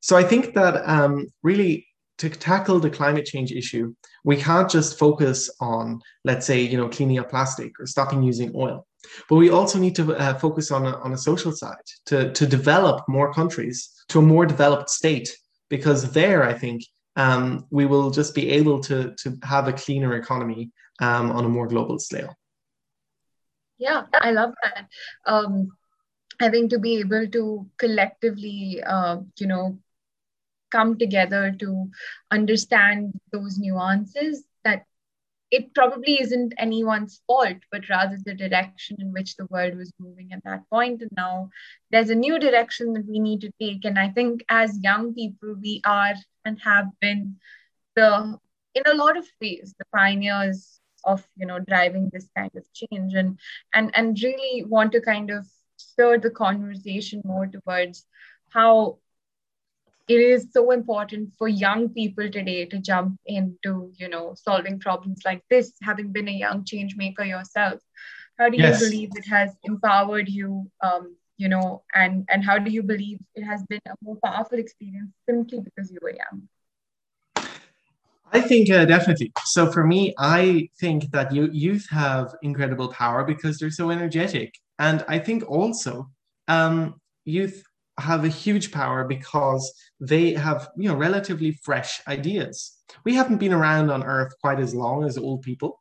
So 0.00 0.16
I 0.16 0.22
think 0.22 0.54
that 0.54 0.88
um, 0.88 1.26
really 1.42 1.86
to 2.18 2.30
tackle 2.30 2.80
the 2.80 2.90
climate 2.90 3.26
change 3.26 3.52
issue, 3.52 3.94
we 4.24 4.36
can't 4.36 4.70
just 4.70 4.98
focus 4.98 5.50
on, 5.60 6.00
let's 6.24 6.46
say, 6.46 6.60
you 6.60 6.76
know, 6.76 6.88
cleaning 6.88 7.18
up 7.18 7.30
plastic 7.30 7.78
or 7.78 7.86
stopping 7.86 8.22
using 8.22 8.52
oil. 8.54 8.86
But 9.28 9.36
we 9.36 9.50
also 9.50 9.78
need 9.78 9.94
to 9.96 10.16
uh, 10.16 10.34
focus 10.38 10.70
on 10.70 10.86
a, 10.86 10.98
on 11.00 11.12
a 11.12 11.18
social 11.18 11.52
side 11.52 11.86
to, 12.06 12.32
to 12.32 12.46
develop 12.46 13.04
more 13.08 13.32
countries 13.32 13.90
to 14.08 14.18
a 14.18 14.22
more 14.22 14.46
developed 14.46 14.90
state, 14.90 15.36
because 15.68 16.10
there, 16.12 16.42
I 16.42 16.54
think, 16.54 16.82
um, 17.16 17.66
we 17.70 17.86
will 17.86 18.10
just 18.10 18.34
be 18.34 18.50
able 18.50 18.80
to, 18.80 19.14
to 19.22 19.38
have 19.42 19.68
a 19.68 19.72
cleaner 19.72 20.14
economy 20.16 20.70
um, 21.00 21.30
on 21.30 21.44
a 21.44 21.48
more 21.48 21.66
global 21.66 21.98
scale. 21.98 22.34
Yeah, 23.78 24.04
I 24.12 24.30
love 24.30 24.54
that. 24.62 24.86
Um, 25.26 25.76
I 26.40 26.50
think 26.50 26.70
to 26.70 26.78
be 26.78 26.98
able 26.98 27.26
to 27.28 27.66
collectively, 27.78 28.82
uh, 28.82 29.18
you 29.38 29.46
know, 29.46 29.78
come 30.70 30.98
together 30.98 31.54
to 31.58 31.90
understand 32.30 33.18
those 33.32 33.58
nuances 33.58 34.44
that 34.64 34.84
it 35.50 35.72
probably 35.74 36.20
isn't 36.20 36.54
anyone's 36.58 37.20
fault, 37.26 37.58
but 37.70 37.88
rather 37.88 38.18
the 38.24 38.34
direction 38.34 38.96
in 38.98 39.12
which 39.12 39.36
the 39.36 39.46
world 39.46 39.76
was 39.76 39.92
moving 39.98 40.32
at 40.32 40.42
that 40.44 40.68
point. 40.70 41.02
And 41.02 41.10
now 41.16 41.50
there's 41.90 42.10
a 42.10 42.16
new 42.16 42.38
direction 42.38 42.92
that 42.94 43.06
we 43.06 43.20
need 43.20 43.40
to 43.42 43.52
take. 43.60 43.84
And 43.84 43.98
I 43.98 44.08
think 44.08 44.44
as 44.48 44.78
young 44.82 45.14
people, 45.14 45.54
we 45.60 45.80
are 45.84 46.14
and 46.44 46.60
have 46.62 46.88
been 47.00 47.36
the, 47.94 48.38
in 48.74 48.82
a 48.86 48.94
lot 48.94 49.16
of 49.16 49.26
ways, 49.40 49.74
the 49.78 49.84
pioneers 49.94 50.80
of, 51.04 51.26
you 51.36 51.46
know, 51.46 51.60
driving 51.60 52.10
this 52.12 52.28
kind 52.36 52.50
of 52.56 52.66
change 52.72 53.14
and, 53.14 53.38
and, 53.72 53.92
and 53.94 54.20
really 54.20 54.64
want 54.64 54.92
to 54.92 55.00
kind 55.00 55.30
of 55.30 55.46
stir 55.76 56.18
the 56.18 56.30
conversation 56.30 57.22
more 57.24 57.46
towards 57.46 58.04
how 58.50 58.98
it 60.08 60.20
is 60.20 60.46
so 60.52 60.70
important 60.70 61.30
for 61.36 61.48
young 61.48 61.88
people 61.88 62.30
today 62.30 62.64
to 62.64 62.78
jump 62.78 63.18
into 63.26 63.92
you 63.96 64.08
know 64.08 64.34
solving 64.34 64.78
problems 64.78 65.22
like 65.24 65.42
this 65.50 65.72
having 65.82 66.12
been 66.12 66.28
a 66.28 66.32
young 66.32 66.64
change 66.64 66.96
maker 66.96 67.24
yourself 67.24 67.80
how 68.38 68.48
do 68.48 68.56
yes. 68.56 68.80
you 68.80 68.86
believe 68.86 69.10
it 69.16 69.26
has 69.26 69.50
empowered 69.64 70.28
you 70.28 70.70
um, 70.82 71.16
you 71.36 71.48
know 71.48 71.82
and 71.94 72.24
and 72.30 72.44
how 72.44 72.58
do 72.58 72.70
you 72.70 72.82
believe 72.82 73.18
it 73.34 73.42
has 73.42 73.62
been 73.68 73.80
a 73.86 73.94
more 74.02 74.18
powerful 74.24 74.58
experience 74.58 75.12
simply 75.28 75.60
because 75.60 75.90
you 75.90 75.98
were 76.02 76.14
young 76.14 76.48
I 78.32 78.40
think 78.40 78.68
uh, 78.70 78.84
definitely. 78.84 79.32
So 79.44 79.70
for 79.70 79.86
me, 79.86 80.12
I 80.18 80.68
think 80.80 81.12
that 81.12 81.32
you, 81.32 81.48
youth 81.52 81.86
have 81.90 82.34
incredible 82.42 82.88
power 82.88 83.22
because 83.22 83.56
they're 83.56 83.70
so 83.70 83.90
energetic, 83.90 84.52
and 84.80 85.04
I 85.06 85.20
think 85.20 85.48
also 85.48 86.10
um, 86.48 87.00
youth 87.24 87.62
have 87.98 88.24
a 88.24 88.28
huge 88.28 88.72
power 88.72 89.04
because 89.04 89.72
they 90.00 90.34
have 90.34 90.68
you 90.76 90.88
know 90.88 90.96
relatively 90.96 91.52
fresh 91.62 92.00
ideas. 92.06 92.72
We 93.04 93.14
haven't 93.14 93.38
been 93.38 93.52
around 93.52 93.90
on 93.90 94.04
earth 94.04 94.34
quite 94.40 94.60
as 94.60 94.74
long 94.74 95.04
as 95.04 95.18
old 95.18 95.42
people. 95.42 95.80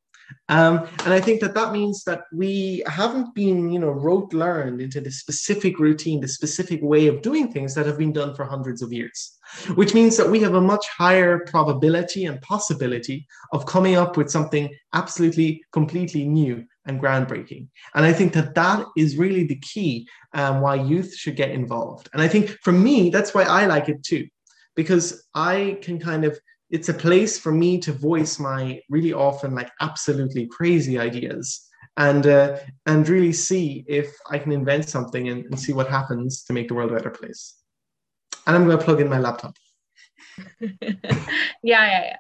Um, 0.50 0.88
and 1.04 1.14
i 1.14 1.20
think 1.20 1.40
that 1.42 1.54
that 1.54 1.72
means 1.72 2.04
that 2.06 2.24
we 2.34 2.84
haven't 2.88 3.36
been 3.36 3.70
you 3.72 3.78
know 3.78 3.92
rote 3.92 4.34
learned 4.34 4.82
into 4.82 5.00
the 5.00 5.12
specific 5.12 5.78
routine 5.78 6.20
the 6.20 6.28
specific 6.28 6.80
way 6.82 7.06
of 7.06 7.22
doing 7.22 7.52
things 7.52 7.76
that 7.76 7.86
have 7.86 8.00
been 8.00 8.12
done 8.12 8.34
for 8.34 8.44
hundreds 8.44 8.82
of 8.82 8.92
years 8.92 9.38
which 9.76 9.94
means 9.94 10.18
that 10.18 10.28
we 10.28 10.40
have 10.40 10.56
a 10.56 10.62
much 10.62 10.88
higher 10.88 11.46
probability 11.46 12.26
and 12.26 12.42
possibility 12.42 13.28
of 13.54 13.68
coming 13.68 13.98
up 13.98 14.18
with 14.18 14.32
something 14.32 14.68
absolutely 14.94 15.64
completely 15.72 16.26
new 16.26 16.66
and 16.86 17.02
groundbreaking. 17.02 17.68
And 17.94 18.06
I 18.06 18.14
think 18.14 18.34
that 18.34 18.56
that 18.56 18.86
is 18.96 19.18
really 19.18 19.46
the 19.46 19.60
key 19.60 20.08
um, 20.34 20.62
why 20.62 20.76
youth 20.76 21.16
should 21.16 21.36
get 21.36 21.52
involved. 21.52 22.10
And 22.14 22.22
I 22.22 22.28
think 22.28 22.50
for 22.62 22.72
me, 22.72 23.10
that's 23.10 23.34
why 23.34 23.44
I 23.44 23.66
like 23.66 23.90
it 23.90 24.04
too, 24.04 24.28
because 24.76 25.28
I 25.34 25.78
can 25.82 26.00
kind 26.00 26.26
of, 26.26 26.40
it's 26.70 26.90
a 26.90 26.94
place 26.94 27.38
for 27.40 27.52
me 27.52 27.80
to 27.80 27.92
voice 27.92 28.40
my 28.40 28.82
really 28.90 29.14
often 29.14 29.54
like 29.54 29.72
absolutely 29.82 30.48
crazy 30.48 31.00
ideas 31.00 31.68
and 31.98 32.28
uh, 32.28 32.58
and 32.86 33.08
really 33.08 33.32
see 33.32 33.86
if 33.88 34.14
I 34.30 34.38
can 34.38 34.52
invent 34.52 34.90
something 34.90 35.30
and, 35.30 35.46
and 35.46 35.60
see 35.60 35.74
what 35.74 35.88
happens 35.88 36.44
to 36.46 36.54
make 36.54 36.68
the 36.68 36.74
world 36.74 36.92
a 36.92 36.96
better 36.96 37.10
place. 37.10 37.56
And 38.46 38.56
I'm 38.56 38.66
going 38.66 38.78
to 38.78 38.84
plug 38.84 39.02
in 39.02 39.10
my 39.10 39.20
laptop. 39.20 39.56
yeah, 40.60 40.96
yeah, 41.64 42.04
yeah. 42.04 42.18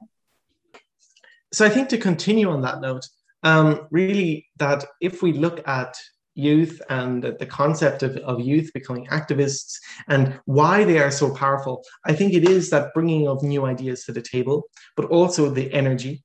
So 1.51 1.65
I 1.65 1.69
think 1.69 1.89
to 1.89 1.97
continue 1.97 2.49
on 2.49 2.61
that 2.61 2.81
note, 2.81 3.05
um, 3.45 3.87
really 3.91 4.47
that 4.57 4.83
if 4.99 5.21
we 5.21 5.31
look 5.31 5.65
at 5.67 5.95
youth 6.33 6.81
and 6.89 7.23
the 7.23 7.45
concept 7.45 8.03
of, 8.03 8.17
of 8.17 8.41
youth 8.41 8.69
becoming 8.73 9.05
activists 9.07 9.77
and 10.09 10.37
why 10.45 10.83
they 10.83 10.99
are 10.99 11.11
so 11.11 11.33
powerful, 11.33 11.81
I 12.05 12.13
think 12.13 12.33
it 12.33 12.49
is 12.49 12.69
that 12.71 12.93
bringing 12.93 13.27
of 13.27 13.41
new 13.41 13.65
ideas 13.65 14.03
to 14.03 14.11
the 14.11 14.21
table, 14.21 14.63
but 14.97 15.05
also 15.05 15.49
the 15.49 15.71
energy. 15.73 16.23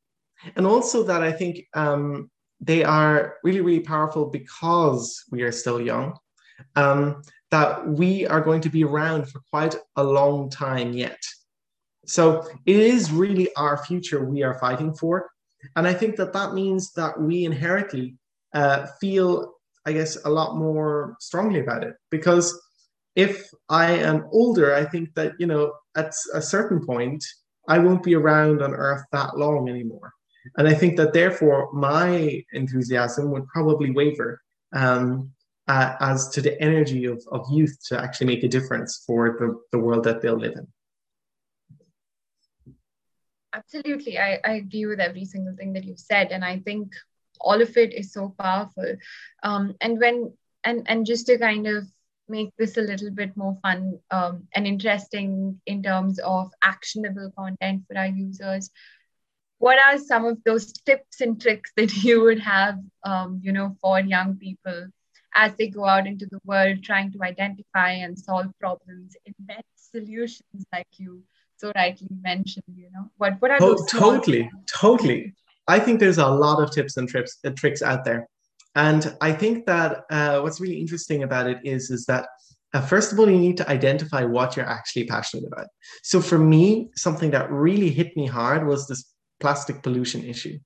And 0.56 0.66
also 0.66 1.04
that 1.04 1.22
I 1.22 1.30
think 1.30 1.66
um, 1.74 2.30
they 2.60 2.82
are 2.82 3.36
really, 3.44 3.60
really 3.60 3.80
powerful 3.80 4.26
because 4.26 5.22
we 5.30 5.42
are 5.42 5.52
still 5.52 5.80
young. 5.80 6.18
Um, 6.74 7.22
that 7.50 7.86
we 7.86 8.26
are 8.26 8.40
going 8.40 8.60
to 8.60 8.68
be 8.68 8.84
around 8.84 9.28
for 9.28 9.40
quite 9.50 9.74
a 9.96 10.04
long 10.04 10.50
time 10.50 10.92
yet. 10.92 11.20
So 12.06 12.46
it 12.66 12.76
is 12.76 13.10
really 13.10 13.54
our 13.56 13.76
future 13.84 14.24
we 14.24 14.42
are 14.42 14.58
fighting 14.58 14.94
for. 14.94 15.29
And 15.76 15.86
I 15.86 15.94
think 15.94 16.16
that 16.16 16.32
that 16.32 16.54
means 16.54 16.92
that 16.92 17.20
we 17.20 17.44
inherently 17.44 18.16
uh, 18.54 18.86
feel, 19.00 19.54
I 19.86 19.92
guess, 19.92 20.16
a 20.24 20.30
lot 20.30 20.56
more 20.56 21.16
strongly 21.20 21.60
about 21.60 21.84
it. 21.84 21.94
Because 22.10 22.58
if 23.16 23.48
I 23.68 23.92
am 23.92 24.26
older, 24.32 24.74
I 24.74 24.84
think 24.84 25.14
that, 25.14 25.32
you 25.38 25.46
know, 25.46 25.72
at 25.96 26.12
a 26.34 26.42
certain 26.42 26.84
point, 26.84 27.24
I 27.68 27.78
won't 27.78 28.02
be 28.02 28.14
around 28.14 28.62
on 28.62 28.74
Earth 28.74 29.02
that 29.12 29.36
long 29.36 29.68
anymore. 29.68 30.12
And 30.56 30.66
I 30.66 30.74
think 30.74 30.96
that 30.96 31.12
therefore 31.12 31.70
my 31.72 32.42
enthusiasm 32.52 33.30
would 33.30 33.46
probably 33.48 33.90
waver 33.90 34.40
um, 34.72 35.30
uh, 35.68 35.94
as 36.00 36.28
to 36.30 36.40
the 36.40 36.60
energy 36.60 37.04
of, 37.04 37.22
of 37.30 37.46
youth 37.50 37.76
to 37.88 38.00
actually 38.00 38.26
make 38.28 38.42
a 38.42 38.48
difference 38.48 39.04
for 39.06 39.36
the, 39.38 39.60
the 39.72 39.78
world 39.78 40.04
that 40.04 40.22
they'll 40.22 40.38
live 40.38 40.54
in. 40.56 40.66
Absolutely. 43.52 44.18
I, 44.18 44.38
I 44.44 44.52
agree 44.54 44.86
with 44.86 45.00
every 45.00 45.24
single 45.24 45.54
thing 45.56 45.72
that 45.72 45.84
you've 45.84 45.98
said. 45.98 46.28
And 46.30 46.44
I 46.44 46.60
think 46.60 46.92
all 47.40 47.60
of 47.60 47.76
it 47.76 47.94
is 47.94 48.12
so 48.12 48.34
powerful. 48.38 48.96
Um, 49.42 49.74
and 49.80 49.98
when 49.98 50.32
and 50.62 50.86
and 50.88 51.06
just 51.06 51.26
to 51.26 51.38
kind 51.38 51.66
of 51.66 51.84
make 52.28 52.50
this 52.58 52.76
a 52.76 52.82
little 52.82 53.10
bit 53.10 53.36
more 53.36 53.58
fun 53.62 53.98
um, 54.12 54.46
and 54.54 54.66
interesting 54.66 55.60
in 55.66 55.82
terms 55.82 56.20
of 56.20 56.50
actionable 56.62 57.32
content 57.36 57.82
for 57.88 57.98
our 57.98 58.06
users 58.06 58.70
what 59.58 59.78
are 59.78 59.98
some 59.98 60.24
of 60.24 60.38
those 60.44 60.72
tips 60.72 61.20
and 61.20 61.40
tricks 61.40 61.70
that 61.76 61.94
you 62.04 62.22
would 62.22 62.40
have 62.40 62.78
um, 63.04 63.40
you 63.42 63.52
know 63.52 63.76
for 63.80 64.00
young 64.00 64.36
people 64.36 64.86
as 65.34 65.54
they 65.56 65.68
go 65.68 65.84
out 65.86 66.06
into 66.06 66.26
the 66.26 66.40
world 66.44 66.82
trying 66.82 67.12
to 67.12 67.22
identify 67.22 67.90
and 67.92 68.18
solve 68.18 68.46
problems 68.60 69.16
invent 69.26 69.64
solutions 69.76 70.64
like 70.72 70.88
you 70.98 71.22
so 71.60 71.72
rightly 71.76 72.08
mentioned 72.22 72.64
you 72.74 72.90
know 72.94 73.04
what 73.18 73.34
what 73.40 73.50
are 73.50 73.60
those 73.60 73.84
totally 73.86 74.50
totally 74.66 75.34
i 75.68 75.78
think 75.78 76.00
there's 76.00 76.18
a 76.18 76.26
lot 76.26 76.62
of 76.62 76.70
tips 76.70 76.96
and 76.96 77.08
trips 77.08 77.38
uh, 77.44 77.50
tricks 77.50 77.82
out 77.82 78.04
there 78.04 78.26
and 78.74 79.14
i 79.20 79.30
think 79.30 79.66
that 79.66 80.04
uh, 80.10 80.40
what's 80.40 80.60
really 80.60 80.80
interesting 80.84 81.22
about 81.22 81.46
it 81.46 81.58
is 81.64 81.90
is 81.90 82.06
that 82.06 82.26
uh, 82.72 82.80
first 82.80 83.12
of 83.12 83.18
all, 83.18 83.28
you 83.28 83.36
need 83.36 83.56
to 83.56 83.68
identify 83.68 84.22
what 84.24 84.56
you're 84.56 84.64
actually 84.78 85.04
passionate 85.04 85.44
about. 85.52 85.66
So, 86.04 86.20
for 86.20 86.38
me, 86.38 86.88
something 86.94 87.32
that 87.32 87.50
really 87.50 87.90
hit 87.90 88.16
me 88.16 88.26
hard 88.28 88.64
was 88.64 88.86
this 88.86 89.12
plastic 89.40 89.82
pollution 89.82 90.24
issue. 90.24 90.56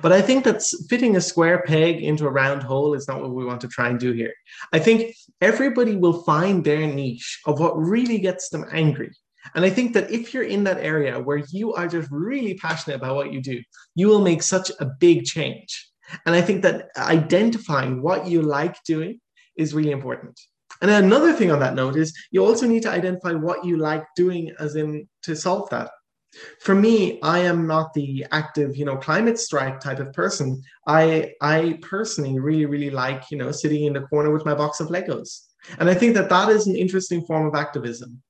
But 0.00 0.12
I 0.12 0.22
think 0.22 0.44
that 0.44 0.62
fitting 0.88 1.16
a 1.16 1.20
square 1.20 1.62
peg 1.66 2.00
into 2.00 2.26
a 2.26 2.30
round 2.30 2.62
hole 2.62 2.94
is 2.94 3.08
not 3.08 3.20
what 3.20 3.34
we 3.34 3.44
want 3.44 3.60
to 3.62 3.68
try 3.68 3.88
and 3.88 3.98
do 3.98 4.12
here. 4.12 4.32
I 4.72 4.78
think 4.78 5.14
everybody 5.40 5.96
will 5.96 6.22
find 6.22 6.64
their 6.64 6.86
niche 6.86 7.40
of 7.44 7.58
what 7.58 7.76
really 7.76 8.18
gets 8.18 8.50
them 8.50 8.64
angry. 8.72 9.10
And 9.54 9.64
I 9.64 9.70
think 9.70 9.94
that 9.94 10.10
if 10.10 10.32
you're 10.32 10.44
in 10.44 10.64
that 10.64 10.78
area 10.78 11.18
where 11.18 11.42
you 11.50 11.74
are 11.74 11.88
just 11.88 12.08
really 12.10 12.54
passionate 12.54 12.96
about 12.96 13.16
what 13.16 13.32
you 13.32 13.40
do, 13.40 13.60
you 13.94 14.08
will 14.08 14.20
make 14.20 14.42
such 14.42 14.70
a 14.80 14.86
big 14.86 15.24
change. 15.24 15.90
And 16.26 16.34
I 16.34 16.40
think 16.40 16.62
that 16.62 16.88
identifying 16.96 18.02
what 18.02 18.26
you 18.26 18.42
like 18.42 18.76
doing 18.84 19.20
is 19.56 19.74
really 19.74 19.90
important. 19.90 20.38
And 20.80 20.90
another 20.90 21.32
thing 21.32 21.50
on 21.50 21.60
that 21.60 21.74
note 21.74 21.96
is 21.96 22.14
you 22.30 22.44
also 22.44 22.66
need 22.66 22.82
to 22.82 22.90
identify 22.90 23.32
what 23.32 23.64
you 23.64 23.76
like 23.76 24.04
doing, 24.16 24.54
as 24.58 24.76
in 24.76 25.08
to 25.22 25.34
solve 25.34 25.68
that. 25.70 25.90
For 26.60 26.74
me, 26.74 27.20
I 27.22 27.40
am 27.40 27.66
not 27.66 27.94
the 27.94 28.26
active, 28.30 28.76
you 28.76 28.84
know, 28.84 28.96
climate 28.96 29.38
strike 29.38 29.80
type 29.80 29.98
of 29.98 30.12
person. 30.12 30.62
I 30.86 31.32
I 31.40 31.78
personally 31.82 32.38
really 32.38 32.66
really 32.66 32.90
like, 32.90 33.24
you 33.30 33.38
know, 33.38 33.50
sitting 33.50 33.84
in 33.84 33.94
the 33.94 34.02
corner 34.02 34.30
with 34.30 34.44
my 34.44 34.54
box 34.54 34.78
of 34.78 34.88
Legos. 34.88 35.46
And 35.78 35.88
I 35.88 35.94
think 35.94 36.14
that 36.14 36.28
that 36.28 36.50
is 36.50 36.66
an 36.66 36.76
interesting 36.76 37.24
form 37.24 37.46
of 37.46 37.54
activism. 37.54 38.22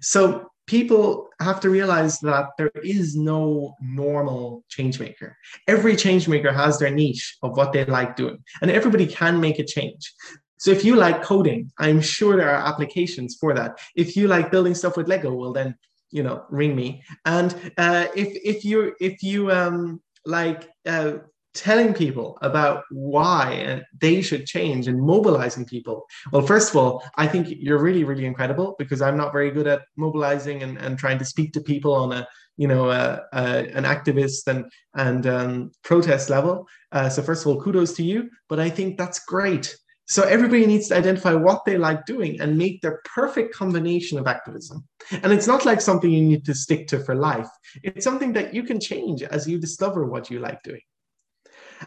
So 0.00 0.48
people 0.66 1.28
have 1.40 1.60
to 1.60 1.70
realize 1.70 2.18
that 2.20 2.50
there 2.58 2.70
is 2.82 3.16
no 3.16 3.74
normal 3.80 4.64
change 4.68 5.00
maker. 5.00 5.36
Every 5.66 5.96
change 5.96 6.28
maker 6.28 6.52
has 6.52 6.78
their 6.78 6.90
niche 6.90 7.36
of 7.42 7.56
what 7.56 7.72
they 7.72 7.84
like 7.84 8.16
doing, 8.16 8.38
and 8.60 8.70
everybody 8.70 9.06
can 9.06 9.40
make 9.40 9.58
a 9.58 9.64
change. 9.64 10.12
So 10.58 10.70
if 10.70 10.84
you 10.84 10.94
like 10.94 11.22
coding, 11.22 11.72
I'm 11.78 12.00
sure 12.00 12.36
there 12.36 12.54
are 12.54 12.66
applications 12.66 13.36
for 13.40 13.52
that. 13.54 13.78
If 13.96 14.16
you 14.16 14.28
like 14.28 14.52
building 14.52 14.76
stuff 14.76 14.96
with 14.96 15.08
Lego, 15.08 15.34
well 15.34 15.52
then 15.52 15.74
you 16.12 16.22
know 16.22 16.44
ring 16.50 16.76
me 16.76 17.02
and 17.24 17.54
uh, 17.78 18.06
if 18.14 18.28
if 18.44 18.64
you 18.64 18.94
if 19.00 19.22
you 19.22 19.50
um 19.50 20.00
like 20.24 20.70
uh, 20.86 21.14
telling 21.54 21.92
people 21.92 22.38
about 22.42 22.84
why 22.90 23.82
they 24.00 24.22
should 24.22 24.46
change 24.46 24.88
and 24.88 25.00
mobilizing 25.00 25.64
people 25.66 26.06
well 26.32 26.46
first 26.46 26.70
of 26.70 26.76
all 26.76 27.02
i 27.16 27.26
think 27.26 27.46
you're 27.50 27.78
really 27.78 28.04
really 28.04 28.24
incredible 28.24 28.74
because 28.78 29.02
i'm 29.02 29.16
not 29.16 29.32
very 29.32 29.50
good 29.50 29.66
at 29.66 29.82
mobilizing 29.96 30.62
and, 30.62 30.78
and 30.78 30.98
trying 30.98 31.18
to 31.18 31.24
speak 31.24 31.52
to 31.52 31.60
people 31.60 31.92
on 31.92 32.12
a 32.12 32.26
you 32.56 32.68
know 32.68 32.88
uh, 32.88 33.20
uh, 33.32 33.64
an 33.74 33.84
activist 33.84 34.46
and 34.46 34.64
and 34.94 35.26
um, 35.26 35.70
protest 35.84 36.30
level 36.30 36.66
uh, 36.92 37.08
so 37.08 37.22
first 37.22 37.42
of 37.42 37.48
all 37.48 37.60
kudos 37.60 37.92
to 37.92 38.02
you 38.02 38.30
but 38.48 38.58
i 38.58 38.70
think 38.70 38.96
that's 38.96 39.24
great 39.26 39.76
so 40.06 40.24
everybody 40.24 40.66
needs 40.66 40.88
to 40.88 40.96
identify 40.96 41.32
what 41.32 41.64
they 41.64 41.78
like 41.78 42.04
doing 42.04 42.40
and 42.40 42.58
make 42.58 42.82
their 42.82 43.00
perfect 43.04 43.54
combination 43.54 44.18
of 44.18 44.26
activism. 44.26 44.84
And 45.22 45.32
it's 45.32 45.46
not 45.46 45.64
like 45.64 45.80
something 45.80 46.10
you 46.10 46.22
need 46.22 46.44
to 46.44 46.54
stick 46.54 46.86
to 46.88 46.98
for 46.98 47.14
life. 47.14 47.48
It's 47.82 48.04
something 48.04 48.32
that 48.34 48.52
you 48.52 48.62
can 48.64 48.80
change 48.80 49.22
as 49.22 49.48
you 49.48 49.58
discover 49.58 50.04
what 50.04 50.30
you 50.30 50.40
like 50.40 50.62
doing. 50.64 50.82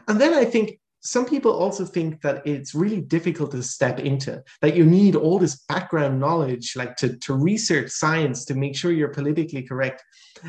And 0.07 0.19
then 0.19 0.33
I 0.33 0.45
think 0.45 0.79
some 1.01 1.25
people 1.25 1.51
also 1.51 1.85
think 1.85 2.21
that 2.21 2.45
it's 2.47 2.73
really 2.73 2.99
difficult 2.99 3.51
to 3.51 3.61
step 3.61 3.99
into, 3.99 4.43
that 4.61 4.75
you 4.75 4.83
need 4.83 5.15
all 5.15 5.37
this 5.37 5.57
background 5.69 6.19
knowledge, 6.19 6.75
like 6.75 6.95
to, 6.97 7.15
to 7.17 7.35
research 7.35 7.91
science 7.91 8.43
to 8.45 8.55
make 8.55 8.75
sure 8.75 8.91
you're 8.91 9.09
politically 9.09 9.61
correct. 9.61 10.03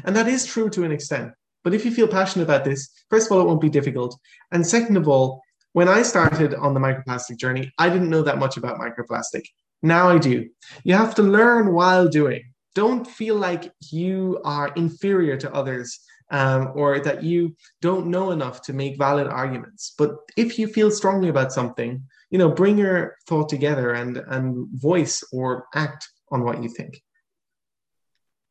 And 0.04 0.16
that 0.16 0.28
is 0.28 0.46
true 0.46 0.70
to 0.70 0.84
an 0.84 0.92
extent. 0.92 1.32
But 1.62 1.74
if 1.74 1.84
you 1.84 1.90
feel 1.90 2.08
passionate 2.08 2.44
about 2.44 2.64
this, 2.64 2.88
first 3.10 3.26
of 3.26 3.32
all, 3.32 3.42
it 3.42 3.46
won't 3.46 3.60
be 3.60 3.68
difficult. 3.68 4.18
And 4.50 4.66
second 4.66 4.96
of 4.96 5.08
all, 5.08 5.42
when 5.72 5.88
I 5.88 6.00
started 6.00 6.54
on 6.54 6.72
the 6.72 6.80
microplastic 6.80 7.36
journey, 7.36 7.70
I 7.76 7.90
didn't 7.90 8.08
know 8.08 8.22
that 8.22 8.38
much 8.38 8.56
about 8.56 8.78
microplastic. 8.78 9.42
Now 9.82 10.08
I 10.08 10.16
do. 10.16 10.48
You 10.84 10.94
have 10.94 11.14
to 11.16 11.22
learn 11.22 11.74
while 11.74 12.08
doing. 12.08 12.42
Don't 12.74 13.06
feel 13.06 13.36
like 13.36 13.72
you 13.90 14.40
are 14.42 14.72
inferior 14.74 15.36
to 15.36 15.52
others 15.52 16.00
um, 16.30 16.72
or 16.74 17.00
that 17.00 17.22
you 17.22 17.56
don't 17.80 18.06
know 18.06 18.30
enough 18.30 18.62
to 18.62 18.72
make 18.72 18.98
valid 18.98 19.26
arguments. 19.26 19.94
But 19.96 20.16
if 20.36 20.58
you 20.58 20.66
feel 20.66 20.90
strongly 20.90 21.28
about 21.28 21.52
something, 21.52 22.02
you 22.30 22.38
know, 22.38 22.50
bring 22.50 22.78
your 22.78 23.16
thought 23.28 23.48
together 23.48 23.92
and 23.92 24.16
and 24.16 24.68
voice 24.72 25.22
or 25.32 25.66
act 25.74 26.08
on 26.30 26.42
what 26.44 26.62
you 26.62 26.68
think. 26.68 27.00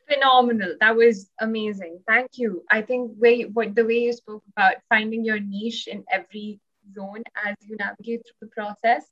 Phenomenal. 0.07 0.75
That 0.79 0.95
was 0.95 1.29
amazing. 1.41 1.99
Thank 2.07 2.31
you. 2.35 2.63
I 2.71 2.81
think 2.81 3.11
way 3.17 3.43
what 3.43 3.75
the 3.75 3.85
way 3.85 3.99
you 3.99 4.13
spoke 4.13 4.43
about 4.55 4.75
finding 4.87 5.25
your 5.25 5.39
niche 5.39 5.87
in 5.87 6.05
every 6.11 6.59
zone 6.93 7.23
as 7.43 7.55
you 7.61 7.75
navigate 7.77 8.21
through 8.21 8.47
the 8.47 8.53
process 8.55 9.05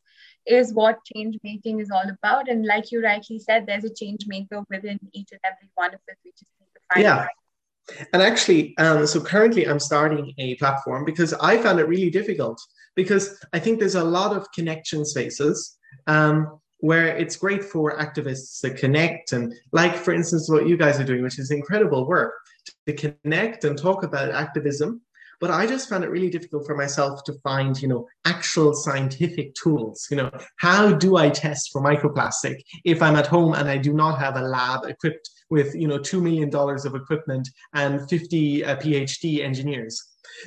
is 0.45 0.73
what 0.73 0.99
change 1.15 1.37
making 1.43 1.79
is 1.79 1.89
all 1.89 2.07
about. 2.07 2.47
And 2.47 2.65
like 2.65 2.91
you 2.91 3.01
rightly 3.03 3.39
said, 3.39 3.65
there's 3.65 3.85
a 3.85 3.93
change 3.93 4.27
maker 4.27 4.63
within 4.69 4.99
each 5.13 5.29
and 5.31 5.41
every 5.43 5.69
one 5.75 5.89
of 5.89 5.99
us. 6.09 6.17
We 6.23 6.31
just 6.31 6.51
need 6.59 6.67
to 6.75 6.81
find 6.93 7.03
yeah. 7.03 7.27
And 8.13 8.21
actually, 8.21 8.77
um, 8.77 9.05
so 9.05 9.19
currently 9.19 9.67
I'm 9.67 9.79
starting 9.79 10.33
a 10.37 10.55
platform 10.55 11.05
because 11.05 11.33
I 11.33 11.57
found 11.57 11.79
it 11.79 11.87
really 11.87 12.09
difficult 12.09 12.61
because 12.95 13.37
I 13.51 13.59
think 13.59 13.79
there's 13.79 13.95
a 13.95 14.03
lot 14.03 14.35
of 14.35 14.51
connection 14.53 15.05
spaces 15.05 15.77
um, 16.07 16.59
where 16.79 17.15
it's 17.15 17.35
great 17.35 17.63
for 17.63 17.97
activists 17.97 18.61
to 18.61 18.73
connect 18.73 19.33
and, 19.33 19.53
like, 19.71 19.95
for 19.95 20.13
instance, 20.13 20.49
what 20.49 20.67
you 20.67 20.77
guys 20.77 20.99
are 20.99 21.05
doing, 21.05 21.23
which 21.23 21.39
is 21.39 21.51
incredible 21.51 22.07
work 22.07 22.33
to 22.87 22.93
connect 22.93 23.63
and 23.63 23.77
talk 23.77 24.03
about 24.03 24.31
activism 24.31 25.01
but 25.43 25.51
I 25.51 25.67
just 25.67 25.89
found 25.89 26.05
it 26.05 26.09
really 26.09 26.29
difficult 26.29 26.65
for 26.65 26.73
myself 26.73 27.21
to 27.25 27.33
find, 27.43 27.81
you 27.81 27.89
know, 27.89 28.07
actual 28.23 28.73
scientific 28.73 29.53
tools. 29.55 30.07
You 30.09 30.15
know, 30.15 30.31
how 30.55 30.93
do 30.93 31.17
I 31.17 31.29
test 31.29 31.69
for 31.73 31.83
microplastic 31.83 32.61
if 32.85 33.01
I'm 33.01 33.17
at 33.17 33.27
home 33.27 33.53
and 33.53 33.67
I 33.67 33.75
do 33.75 33.91
not 33.91 34.19
have 34.19 34.37
a 34.37 34.41
lab 34.41 34.85
equipped 34.85 35.29
with, 35.49 35.75
you 35.75 35.89
know, 35.89 35.99
$2 35.99 36.21
million 36.21 36.49
of 36.55 36.95
equipment 36.95 37.49
and 37.73 38.09
50 38.09 38.63
uh, 38.63 38.77
PhD 38.77 39.43
engineers? 39.43 40.01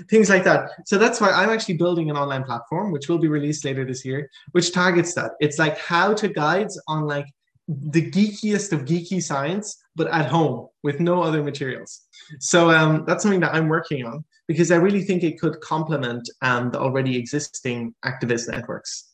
Things 0.09 0.31
like 0.31 0.45
that. 0.45 0.71
So 0.87 0.97
that's 0.97 1.21
why 1.21 1.31
I'm 1.31 1.51
actually 1.51 1.77
building 1.77 2.09
an 2.09 2.17
online 2.17 2.45
platform, 2.45 2.91
which 2.91 3.07
will 3.07 3.19
be 3.19 3.29
released 3.29 3.67
later 3.67 3.85
this 3.85 4.03
year, 4.03 4.31
which 4.53 4.73
targets 4.73 5.13
that. 5.13 5.33
It's 5.41 5.59
like 5.59 5.77
how 5.77 6.15
to 6.15 6.27
guides 6.27 6.81
on 6.89 7.05
like 7.05 7.27
the 7.69 8.11
geekiest 8.11 8.73
of 8.73 8.87
geeky 8.87 9.23
science, 9.23 9.77
but 9.95 10.07
at 10.07 10.25
home 10.25 10.69
with 10.83 11.01
no 11.01 11.23
other 11.23 11.43
materials. 11.43 12.01
So 12.41 12.71
um, 12.71 13.05
that's 13.07 13.23
something 13.23 13.41
that 13.41 13.55
I'm 13.55 13.69
working 13.69 14.07
on 14.07 14.25
because 14.49 14.71
I 14.71 14.77
really 14.77 15.03
think 15.03 15.23
it 15.23 15.41
could 15.41 15.61
complement 15.61 16.29
um, 16.43 16.71
the 16.71 16.79
already 16.79 17.17
existing 17.17 17.95
activist 18.05 18.49
networks. 18.49 19.13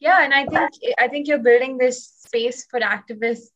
Yeah, 0.00 0.24
and 0.24 0.32
I 0.32 0.46
think 0.46 0.70
I 0.98 1.08
think 1.08 1.28
you're 1.28 1.38
building 1.38 1.76
this 1.76 2.08
space 2.24 2.66
for 2.70 2.80
activists 2.80 3.50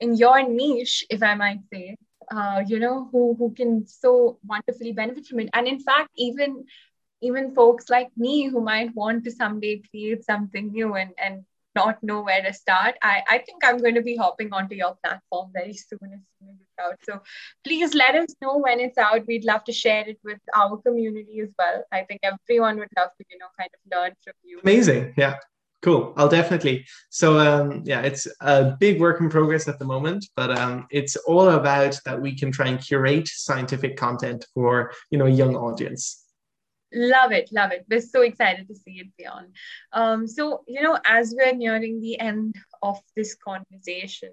in 0.00 0.16
your 0.16 0.42
niche, 0.48 1.04
if 1.08 1.22
I 1.22 1.34
might 1.34 1.60
say, 1.72 1.96
uh, 2.30 2.62
you 2.66 2.78
know, 2.78 3.08
who 3.12 3.34
who 3.38 3.54
can 3.54 3.86
so 3.86 4.38
wonderfully 4.44 4.92
benefit 4.92 5.26
from 5.26 5.40
it. 5.40 5.50
And 5.54 5.66
in 5.66 5.80
fact, 5.80 6.10
even 6.16 6.64
even 7.20 7.54
folks 7.54 7.88
like 7.88 8.10
me 8.16 8.48
who 8.48 8.60
might 8.60 8.94
want 8.94 9.24
to 9.24 9.30
someday 9.30 9.82
create 9.90 10.24
something 10.24 10.72
new 10.72 10.94
and 10.94 11.12
and 11.16 11.44
not 11.80 12.02
know 12.02 12.20
where 12.28 12.42
to 12.42 12.52
start, 12.52 12.94
I, 13.02 13.16
I 13.34 13.38
think 13.46 13.58
I'm 13.64 13.78
going 13.84 13.98
to 14.00 14.06
be 14.10 14.16
hopping 14.16 14.52
onto 14.52 14.74
your 14.82 14.94
platform 15.02 15.50
very 15.58 15.74
soon 15.74 16.06
as 16.16 16.22
soon 16.34 16.48
as 16.52 16.56
it's 16.64 16.78
out. 16.84 16.98
So 17.08 17.20
please 17.64 17.94
let 17.94 18.14
us 18.22 18.30
know 18.42 18.54
when 18.66 18.80
it's 18.86 18.98
out. 18.98 19.26
We'd 19.26 19.44
love 19.52 19.64
to 19.64 19.72
share 19.72 20.04
it 20.12 20.18
with 20.24 20.40
our 20.54 20.76
community 20.86 21.40
as 21.40 21.50
well. 21.58 21.78
I 21.92 22.02
think 22.04 22.20
everyone 22.32 22.78
would 22.80 22.94
love 22.96 23.10
to, 23.18 23.24
you 23.30 23.38
know, 23.38 23.50
kind 23.58 23.70
of 23.76 23.80
learn 23.94 24.12
from 24.24 24.34
you. 24.44 24.60
Amazing. 24.62 25.14
Yeah. 25.16 25.36
Cool. 25.80 26.12
I'll 26.16 26.28
definitely. 26.28 26.84
So 27.08 27.38
um, 27.38 27.82
yeah, 27.84 28.02
it's 28.02 28.26
a 28.40 28.76
big 28.80 29.00
work 29.00 29.20
in 29.20 29.28
progress 29.30 29.68
at 29.68 29.78
the 29.78 29.84
moment, 29.84 30.26
but 30.34 30.50
um, 30.58 30.88
it's 30.90 31.14
all 31.30 31.50
about 31.50 31.94
that 32.04 32.20
we 32.20 32.36
can 32.36 32.50
try 32.50 32.66
and 32.66 32.80
curate 32.84 33.28
scientific 33.28 33.96
content 33.96 34.44
for 34.54 34.92
you 35.10 35.18
know 35.18 35.26
a 35.26 35.30
young 35.42 35.54
audience. 35.54 36.24
Love 36.92 37.32
it, 37.32 37.50
love 37.52 37.70
it. 37.72 37.84
We're 37.90 38.00
so 38.00 38.22
excited 38.22 38.66
to 38.68 38.74
see 38.74 39.00
it 39.00 39.08
beyond. 39.18 39.48
Um, 39.92 40.26
so, 40.26 40.64
you 40.66 40.82
know, 40.82 40.98
as 41.04 41.34
we're 41.36 41.54
nearing 41.54 42.00
the 42.00 42.18
end 42.18 42.54
of 42.82 42.98
this 43.14 43.34
conversation, 43.34 44.32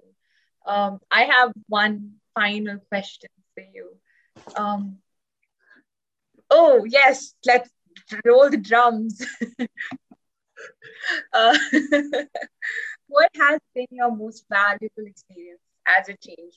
um, 0.66 1.00
I 1.10 1.24
have 1.24 1.52
one 1.68 2.14
final 2.34 2.78
question 2.88 3.30
for 3.54 3.62
you. 3.74 3.90
Um, 4.56 4.98
oh, 6.50 6.84
yes, 6.84 7.34
let's 7.44 7.70
roll 8.24 8.48
the 8.50 8.56
drums. 8.56 9.24
uh, 11.32 11.58
what 13.08 13.30
has 13.34 13.60
been 13.74 13.86
your 13.90 14.14
most 14.14 14.44
valuable 14.50 15.06
experience 15.06 15.60
as 15.86 16.08
a 16.08 16.16
change? 16.16 16.54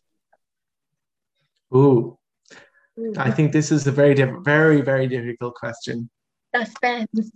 I 3.17 3.31
think 3.31 3.51
this 3.51 3.71
is 3.71 3.87
a 3.87 3.91
very, 3.91 4.13
very, 4.43 4.81
very 4.81 5.07
difficult 5.07 5.55
question. 5.55 6.09
Suspense. 6.55 7.31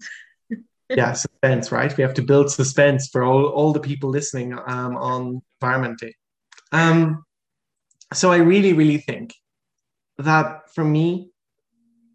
yeah, 0.90 1.14
suspense, 1.14 1.72
right? 1.72 1.96
We 1.96 2.04
have 2.04 2.14
to 2.16 2.22
build 2.22 2.52
suspense 2.52 3.10
for 3.10 3.24
all, 3.24 3.46
all 3.46 3.74
the 3.74 3.80
people 3.80 4.10
listening 4.10 4.54
um, 4.54 4.98
on 4.98 5.42
Environment 5.62 6.00
Day. 6.00 6.16
Um, 6.72 7.24
so 8.14 8.32
I 8.32 8.38
really, 8.38 8.74
really 8.74 8.98
think 8.98 9.34
that 10.18 10.74
for 10.74 10.84
me, 10.84 11.30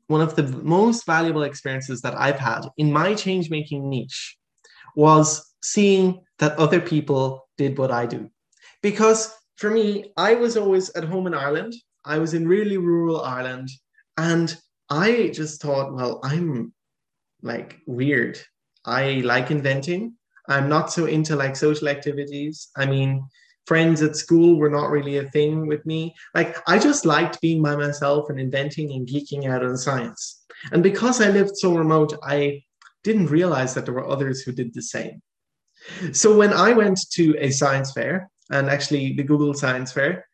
one 0.06 0.20
of 0.20 0.36
the 0.36 0.44
most 0.44 1.04
valuable 1.06 1.42
experiences 1.42 2.00
that 2.02 2.18
I've 2.18 2.38
had 2.38 2.62
in 2.76 2.92
my 2.92 3.14
change 3.14 3.50
making 3.50 3.88
niche 3.88 4.36
was 4.96 5.54
seeing 5.62 6.24
that 6.38 6.58
other 6.58 6.80
people 6.80 7.46
did 7.56 7.78
what 7.78 7.90
I 7.90 8.06
do. 8.06 8.30
Because 8.82 9.34
for 9.56 9.70
me, 9.70 10.12
I 10.16 10.34
was 10.34 10.56
always 10.56 10.90
at 10.90 11.04
home 11.04 11.26
in 11.26 11.34
Ireland 11.34 11.74
I 12.08 12.18
was 12.18 12.32
in 12.34 12.48
really 12.48 12.78
rural 12.78 13.20
Ireland 13.20 13.68
and 14.16 14.56
I 14.90 15.30
just 15.34 15.60
thought, 15.60 15.94
well, 15.94 16.20
I'm 16.24 16.72
like 17.42 17.78
weird. 17.86 18.40
I 18.84 19.20
like 19.24 19.50
inventing. 19.50 20.14
I'm 20.48 20.68
not 20.70 20.90
so 20.90 21.04
into 21.04 21.36
like 21.36 21.54
social 21.54 21.88
activities. 21.88 22.68
I 22.76 22.86
mean, 22.86 23.26
friends 23.66 24.00
at 24.00 24.16
school 24.16 24.56
were 24.56 24.70
not 24.70 24.90
really 24.90 25.18
a 25.18 25.30
thing 25.30 25.66
with 25.66 25.84
me. 25.84 26.14
Like, 26.34 26.56
I 26.66 26.78
just 26.78 27.04
liked 27.04 27.42
being 27.42 27.62
by 27.62 27.76
myself 27.76 28.30
and 28.30 28.40
inventing 28.40 28.90
and 28.92 29.06
geeking 29.06 29.46
out 29.46 29.62
on 29.62 29.76
science. 29.76 30.42
And 30.72 30.82
because 30.82 31.20
I 31.20 31.28
lived 31.28 31.58
so 31.58 31.76
remote, 31.76 32.14
I 32.22 32.62
didn't 33.04 33.26
realize 33.26 33.74
that 33.74 33.84
there 33.84 33.94
were 33.94 34.08
others 34.08 34.40
who 34.40 34.52
did 34.52 34.72
the 34.72 34.82
same. 34.82 35.20
So 36.12 36.34
when 36.34 36.54
I 36.54 36.72
went 36.72 36.98
to 37.12 37.36
a 37.38 37.50
science 37.50 37.92
fair, 37.92 38.30
and 38.50 38.68
actually 38.68 39.12
the 39.14 39.22
Google 39.22 39.54
Science 39.54 39.92
Fair, 39.92 40.27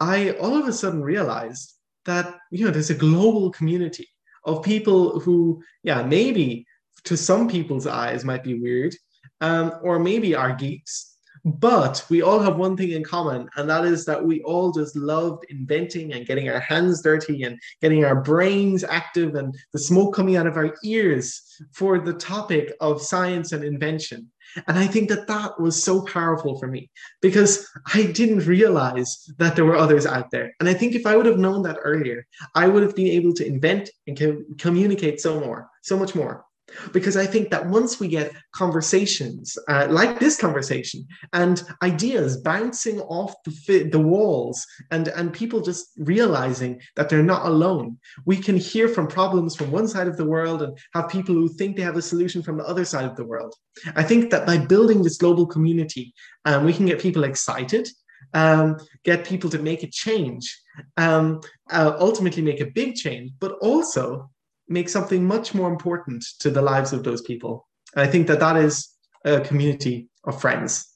I 0.00 0.32
all 0.32 0.56
of 0.56 0.66
a 0.66 0.72
sudden 0.72 1.02
realized 1.02 1.74
that 2.04 2.36
you 2.50 2.64
know 2.64 2.70
there's 2.70 2.90
a 2.90 2.94
global 2.94 3.50
community 3.50 4.08
of 4.44 4.62
people 4.62 5.20
who, 5.20 5.62
yeah, 5.82 6.02
maybe 6.02 6.66
to 7.04 7.16
some 7.16 7.48
people's 7.48 7.86
eyes 7.86 8.24
might 8.24 8.44
be 8.44 8.60
weird, 8.60 8.94
um, 9.40 9.72
or 9.82 9.98
maybe 9.98 10.34
are 10.34 10.54
geeks, 10.54 11.14
but 11.44 12.04
we 12.08 12.22
all 12.22 12.40
have 12.40 12.56
one 12.56 12.76
thing 12.76 12.92
in 12.92 13.04
common, 13.04 13.48
and 13.56 13.68
that 13.68 13.84
is 13.84 14.04
that 14.06 14.24
we 14.24 14.42
all 14.42 14.72
just 14.72 14.96
loved 14.96 15.44
inventing 15.50 16.14
and 16.14 16.26
getting 16.26 16.48
our 16.48 16.60
hands 16.60 17.02
dirty 17.02 17.42
and 17.42 17.58
getting 17.82 18.04
our 18.04 18.22
brains 18.22 18.82
active 18.84 19.34
and 19.34 19.54
the 19.72 19.78
smoke 19.78 20.14
coming 20.14 20.36
out 20.36 20.46
of 20.46 20.56
our 20.56 20.74
ears 20.84 21.42
for 21.72 21.98
the 21.98 22.14
topic 22.14 22.72
of 22.80 23.02
science 23.02 23.52
and 23.52 23.62
invention. 23.62 24.30
And 24.66 24.78
I 24.78 24.86
think 24.86 25.08
that 25.08 25.26
that 25.26 25.60
was 25.60 25.82
so 25.82 26.02
powerful 26.04 26.58
for 26.58 26.66
me 26.66 26.90
because 27.20 27.68
I 27.92 28.04
didn't 28.04 28.46
realize 28.46 29.30
that 29.38 29.56
there 29.56 29.64
were 29.64 29.76
others 29.76 30.06
out 30.06 30.30
there. 30.30 30.54
And 30.60 30.68
I 30.68 30.74
think 30.74 30.94
if 30.94 31.06
I 31.06 31.16
would 31.16 31.26
have 31.26 31.38
known 31.38 31.62
that 31.62 31.78
earlier, 31.82 32.26
I 32.54 32.68
would 32.68 32.82
have 32.82 32.96
been 32.96 33.08
able 33.08 33.32
to 33.34 33.46
invent 33.46 33.90
and 34.06 34.18
co- 34.18 34.42
communicate 34.58 35.20
so 35.20 35.40
more, 35.40 35.68
so 35.82 35.98
much 35.98 36.14
more 36.14 36.44
because 36.92 37.16
I 37.16 37.26
think 37.26 37.50
that 37.50 37.66
once 37.66 38.00
we 38.00 38.08
get 38.08 38.32
conversations 38.52 39.56
uh, 39.68 39.86
like 39.90 40.18
this 40.18 40.36
conversation 40.36 41.06
and 41.32 41.62
ideas 41.82 42.38
bouncing 42.38 43.00
off 43.00 43.34
the, 43.44 43.84
the 43.84 43.98
walls 43.98 44.66
and, 44.90 45.08
and 45.08 45.32
people 45.32 45.60
just 45.60 45.92
realizing 45.98 46.80
that 46.96 47.08
they're 47.08 47.22
not 47.22 47.46
alone, 47.46 47.98
we 48.26 48.36
can 48.36 48.56
hear 48.56 48.88
from 48.88 49.06
problems 49.06 49.54
from 49.56 49.70
one 49.70 49.88
side 49.88 50.08
of 50.08 50.16
the 50.16 50.24
world 50.24 50.62
and 50.62 50.76
have 50.94 51.08
people 51.08 51.34
who 51.34 51.48
think 51.48 51.76
they 51.76 51.82
have 51.82 51.96
a 51.96 52.02
solution 52.02 52.42
from 52.42 52.58
the 52.58 52.64
other 52.64 52.84
side 52.84 53.04
of 53.04 53.16
the 53.16 53.24
world. 53.24 53.54
I 53.96 54.02
think 54.02 54.30
that 54.30 54.46
by 54.46 54.58
building 54.58 55.02
this 55.02 55.18
global 55.18 55.46
community, 55.46 56.14
um, 56.44 56.64
we 56.64 56.72
can 56.72 56.86
get 56.86 57.00
people 57.00 57.24
excited 57.24 57.88
um, 58.32 58.78
get 59.04 59.26
people 59.26 59.50
to 59.50 59.58
make 59.58 59.82
a 59.82 59.88
change, 59.88 60.60
um, 60.96 61.40
uh, 61.70 61.96
ultimately 61.98 62.42
make 62.42 62.60
a 62.60 62.66
big 62.66 62.94
change, 62.94 63.32
but 63.38 63.52
also 63.60 64.30
make 64.68 64.88
something 64.88 65.26
much 65.26 65.54
more 65.54 65.70
important 65.70 66.24
to 66.40 66.50
the 66.50 66.62
lives 66.62 66.92
of 66.92 67.04
those 67.04 67.22
people. 67.22 67.66
And 67.94 68.06
I 68.06 68.10
think 68.10 68.26
that 68.26 68.40
that 68.40 68.56
is 68.56 68.90
a 69.24 69.40
community 69.40 70.08
of 70.24 70.40
friends. 70.40 70.90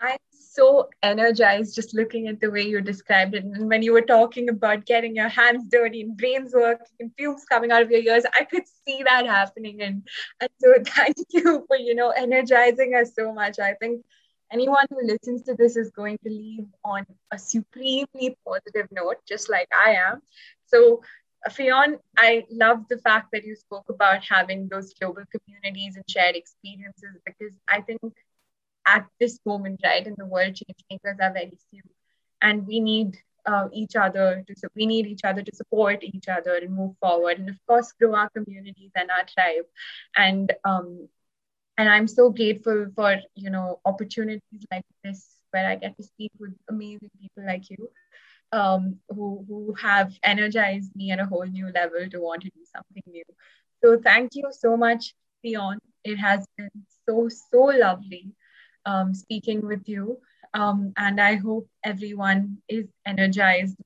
I'm 0.00 0.18
so 0.30 0.88
energized 1.02 1.74
just 1.74 1.94
looking 1.94 2.28
at 2.28 2.40
the 2.40 2.50
way 2.50 2.62
you 2.62 2.80
described 2.80 3.34
it. 3.34 3.44
And 3.44 3.68
when 3.68 3.82
you 3.82 3.92
were 3.92 4.02
talking 4.02 4.48
about 4.48 4.86
getting 4.86 5.16
your 5.16 5.28
hands 5.28 5.64
dirty 5.68 6.02
and 6.02 6.16
brains 6.16 6.52
working 6.54 6.86
and 7.00 7.12
fumes 7.16 7.44
coming 7.48 7.70
out 7.70 7.82
of 7.82 7.90
your 7.90 8.00
ears, 8.00 8.24
I 8.34 8.44
could 8.44 8.64
see 8.86 9.02
that 9.04 9.26
happening. 9.26 9.82
And, 9.82 10.06
and 10.40 10.50
so 10.60 10.74
thank 10.86 11.16
you 11.30 11.64
for, 11.66 11.76
you 11.76 11.94
know, 11.94 12.10
energizing 12.10 12.94
us 12.94 13.14
so 13.14 13.32
much. 13.32 13.58
I 13.58 13.74
think 13.74 14.04
anyone 14.52 14.86
who 14.90 15.06
listens 15.06 15.42
to 15.42 15.54
this 15.54 15.76
is 15.76 15.90
going 15.90 16.18
to 16.24 16.30
leave 16.30 16.66
on 16.84 17.06
a 17.32 17.38
supremely 17.38 18.36
positive 18.46 18.88
note, 18.90 19.16
just 19.26 19.50
like 19.50 19.68
I 19.72 19.92
am. 19.92 20.22
So, 20.68 21.02
Fionn, 21.50 21.98
I 22.16 22.44
love 22.50 22.86
the 22.88 22.98
fact 22.98 23.28
that 23.32 23.44
you 23.44 23.56
spoke 23.56 23.88
about 23.88 24.24
having 24.24 24.68
those 24.68 24.94
global 24.94 25.22
communities 25.32 25.96
and 25.96 26.04
shared 26.08 26.36
experiences 26.36 27.16
because 27.24 27.54
I 27.68 27.82
think 27.82 28.00
at 28.86 29.06
this 29.20 29.38
moment, 29.46 29.80
right, 29.84 30.06
in 30.06 30.14
the 30.18 30.26
world, 30.26 30.54
change 30.56 30.84
makers 30.90 31.18
are 31.20 31.32
very 31.32 31.58
few, 31.70 31.82
and 32.42 32.66
we 32.66 32.80
need 32.80 33.16
uh, 33.46 33.68
each 33.72 33.96
other 33.96 34.44
to 34.46 34.68
we 34.74 34.86
need 34.86 35.06
each 35.06 35.24
other 35.24 35.42
to 35.42 35.54
support 35.54 36.02
each 36.02 36.28
other 36.28 36.56
and 36.56 36.74
move 36.74 36.94
forward, 37.00 37.38
and 37.38 37.48
of 37.50 37.56
course, 37.66 37.92
grow 38.00 38.14
our 38.14 38.30
communities 38.30 38.90
and 38.94 39.10
our 39.10 39.24
tribe. 39.24 39.64
And 40.16 40.52
um, 40.64 41.08
and 41.78 41.88
I'm 41.88 42.08
so 42.08 42.30
grateful 42.30 42.86
for 42.94 43.16
you 43.34 43.50
know 43.50 43.80
opportunities 43.84 44.66
like 44.70 44.84
this 45.04 45.36
where 45.50 45.68
I 45.68 45.76
get 45.76 45.96
to 45.96 46.02
speak 46.02 46.32
with 46.38 46.54
amazing 46.68 47.10
people 47.20 47.44
like 47.46 47.70
you 47.70 47.90
um, 48.52 48.96
who, 49.08 49.44
who 49.48 49.74
have 49.80 50.12
energized 50.22 50.94
me 50.96 51.10
at 51.10 51.20
a 51.20 51.26
whole 51.26 51.46
new 51.46 51.70
level 51.74 52.08
to 52.10 52.20
want 52.20 52.42
to 52.42 52.50
do 52.50 52.64
something 52.74 53.02
new. 53.06 53.24
So 53.82 53.98
thank 53.98 54.34
you 54.34 54.44
so 54.50 54.76
much, 54.76 55.14
Fionn. 55.42 55.78
It 56.04 56.16
has 56.16 56.46
been 56.56 56.70
so, 57.08 57.28
so 57.28 57.64
lovely 57.64 58.32
um, 58.86 59.14
speaking 59.14 59.66
with 59.66 59.88
you. 59.88 60.18
Um, 60.54 60.92
and 60.96 61.20
I 61.20 61.34
hope 61.36 61.68
everyone 61.84 62.58
is 62.68 62.86
energized, 63.06 63.76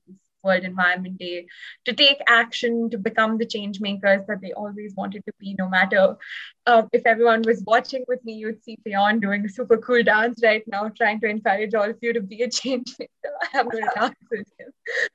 World 0.43 0.63
Environment 0.63 1.17
Day 1.17 1.45
to 1.85 1.93
take 1.93 2.17
action, 2.27 2.89
to 2.89 2.97
become 2.97 3.37
the 3.37 3.45
change 3.45 3.79
makers 3.79 4.25
that 4.27 4.41
they 4.41 4.51
always 4.51 4.93
wanted 4.93 5.23
to 5.25 5.31
be, 5.39 5.55
no 5.57 5.69
matter 5.69 6.17
uh, 6.65 6.83
if 6.91 7.05
everyone 7.05 7.43
was 7.45 7.63
watching 7.65 8.03
with 8.09 8.23
me, 8.25 8.33
you'd 8.33 8.61
see 8.61 8.77
Fionn 8.83 9.21
doing 9.21 9.45
a 9.45 9.49
super 9.49 9.77
cool 9.77 10.03
dance 10.03 10.41
right 10.43 10.63
now, 10.67 10.89
trying 10.89 11.21
to 11.21 11.29
encourage 11.29 11.73
all 11.73 11.89
of 11.89 11.97
you 12.01 12.11
to 12.11 12.21
be 12.21 12.41
a 12.43 12.49
change 12.49 12.93
maker. 12.99 13.22
I'm 13.53 13.69
going 13.69 13.83
to 13.83 14.15
with 14.31 14.47
him. 14.59 14.71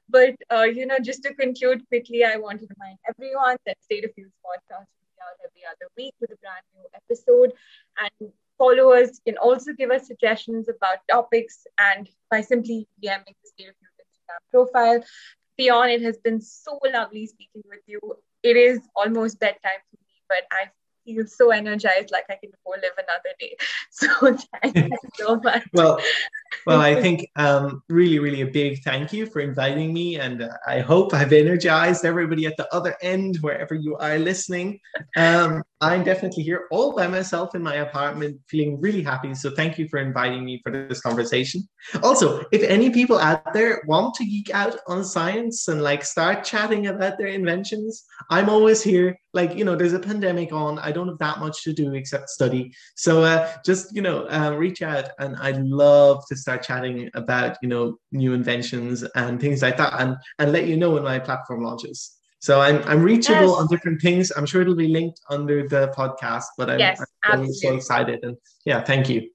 But, 0.09 0.37
uh, 0.53 0.62
you 0.62 0.87
know, 0.87 0.99
just 0.99 1.23
to 1.25 1.35
conclude 1.35 1.87
quickly, 1.88 2.25
I 2.25 2.37
want 2.37 2.61
to 2.61 2.67
remind 2.77 2.99
everyone 3.09 3.57
that 3.67 3.83
State 3.83 4.05
of 4.05 4.11
Youth 4.17 4.33
podcast 4.45 4.87
be 5.01 5.23
out 5.23 5.37
every 5.45 5.62
other 5.69 5.91
week 5.97 6.14
with 6.21 6.31
a 6.31 6.37
brand 6.37 6.64
new 6.75 6.85
episode. 6.95 7.53
And 7.99 8.33
followers 8.57 9.21
can 9.27 9.37
also 9.38 9.73
give 9.73 9.91
us 9.91 10.07
suggestions 10.07 10.69
about 10.69 10.99
topics 11.11 11.67
and 11.79 12.09
by 12.31 12.41
simply 12.41 12.87
DMing 13.03 13.35
the 13.43 13.49
State 13.49 13.69
of 13.69 13.75
Youth 13.81 13.99
Instagram 14.01 14.51
profile. 14.51 15.05
Beyond, 15.57 15.91
it 15.91 16.03
has 16.03 16.19
been 16.19 16.41
so 16.41 16.79
lovely 16.93 17.27
speaking 17.27 17.62
with 17.69 17.81
you. 17.87 18.01
It 18.43 18.57
is 18.57 18.81
almost 18.95 19.41
bedtime 19.41 19.83
for 19.91 19.97
me, 19.97 20.23
but 20.29 20.45
I 20.53 20.71
feel 21.09 21.27
so 21.27 21.51
energized, 21.51 22.11
like 22.11 22.27
I 22.31 22.37
can 22.41 22.51
go 22.64 22.73
live 22.73 22.93
another 22.97 23.35
day. 23.38 23.57
So 23.91 24.37
thank 24.62 24.77
you 24.77 24.91
so 25.14 25.37
much. 25.37 25.64
well, 25.73 25.99
well, 26.67 26.81
I 26.81 27.01
think 27.01 27.29
um, 27.37 27.83
really, 27.89 28.19
really 28.19 28.43
a 28.43 28.47
big 28.47 28.83
thank 28.83 29.13
you 29.13 29.27
for 29.27 29.41
inviting 29.41 29.93
me, 29.93 30.19
and 30.19 30.43
uh, 30.43 30.49
I 30.67 30.81
hope 30.81 31.15
I've 31.15 31.33
energized 31.33 32.05
everybody 32.05 32.47
at 32.47 32.57
the 32.57 32.73
other 32.75 32.97
end, 33.03 33.39
wherever 33.41 33.75
you 33.75 33.97
are 33.97 34.19
listening. 34.19 34.81
Um, 35.17 35.63
I'm 35.81 36.03
definitely 36.03 36.43
here 36.43 36.67
all 36.73 36.95
by 36.97 37.07
myself 37.07 37.55
in 37.55 37.63
my 37.63 37.77
apartment, 37.77 38.41
feeling 38.49 38.81
really 38.81 39.03
happy. 39.03 39.33
So 39.35 39.51
thank 39.51 39.79
you 39.79 39.89
for 39.89 39.99
inviting 39.99 40.45
me 40.45 40.61
for 40.65 40.73
this 40.73 41.01
conversation. 41.01 41.69
Also, 42.03 42.45
if 42.51 42.63
any 42.65 42.91
people 42.91 43.19
out 43.19 43.53
there 43.53 43.83
want 43.87 44.15
to 44.15 44.25
geek 44.25 44.51
out 44.53 44.77
on 44.89 45.05
science 45.05 45.69
and 45.69 45.83
like 45.83 46.05
start 46.05 46.43
chatting 46.43 46.89
about 46.89 47.17
their 47.17 47.29
inventions, 47.29 48.05
I'm 48.29 48.49
always 48.49 48.83
here. 48.83 49.19
Like 49.35 49.55
you 49.55 49.65
know, 49.65 49.77
there's 49.77 49.93
a 49.93 50.01
pandemic 50.01 50.53
on. 50.53 50.81
I 50.81 50.91
don't 50.91 51.09
have 51.09 51.19
that 51.19 51.39
much 51.39 51.63
to 51.65 51.73
do 51.73 51.95
except 51.95 52.31
study. 52.31 52.73
So 52.97 53.23
uh, 53.23 53.53
just 53.65 53.95
you 53.95 54.03
know, 54.03 54.27
uh, 54.29 54.55
reach 54.57 54.83
out, 54.83 55.11
and 55.21 55.37
I'd 55.37 55.61
love 55.63 56.25
to 56.29 56.37
start 56.38 56.62
chatting 56.62 57.11
about 57.14 57.57
you 57.62 57.68
know 57.68 57.98
new 58.12 58.33
inventions 58.33 59.03
and 59.14 59.40
things 59.40 59.62
like 59.62 59.77
that, 59.77 59.94
and 60.01 60.16
and 60.38 60.53
let 60.53 60.66
you 60.66 60.77
know 60.77 60.90
when 60.90 61.03
my 61.03 61.18
platform 61.18 61.62
launches. 61.62 62.18
So 62.40 62.61
I'm 62.61 62.83
I'm 62.85 63.03
reachable 63.03 63.48
yes. 63.48 63.59
on 63.59 63.66
different 63.66 64.01
things. 64.01 64.31
I'm 64.37 64.46
sure 64.46 64.62
it'll 64.62 64.74
be 64.74 64.88
linked 64.88 65.20
under 65.29 65.66
the 65.68 65.92
podcast, 65.96 66.44
but 66.57 66.70
I'm, 66.70 66.79
yes, 66.79 67.03
I'm 67.24 67.53
so 67.53 67.74
excited 67.74 68.20
and 68.22 68.37
yeah, 68.64 68.83
thank 68.83 69.09
you. 69.09 69.29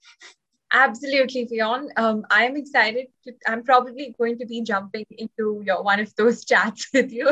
Absolutely, 0.76 1.46
Fionn. 1.46 1.90
Um, 1.98 2.26
I'm 2.32 2.58
excited. 2.58 3.06
To, 3.26 3.34
I'm 3.48 3.64
probably 3.64 4.16
going 4.18 4.40
to 4.40 4.46
be 4.48 4.64
jumping 4.64 5.06
into 5.12 5.62
your 5.64 5.84
one 5.84 6.00
of 6.00 6.16
those 6.16 6.44
chats 6.50 6.88
with 6.92 7.12
you, 7.12 7.30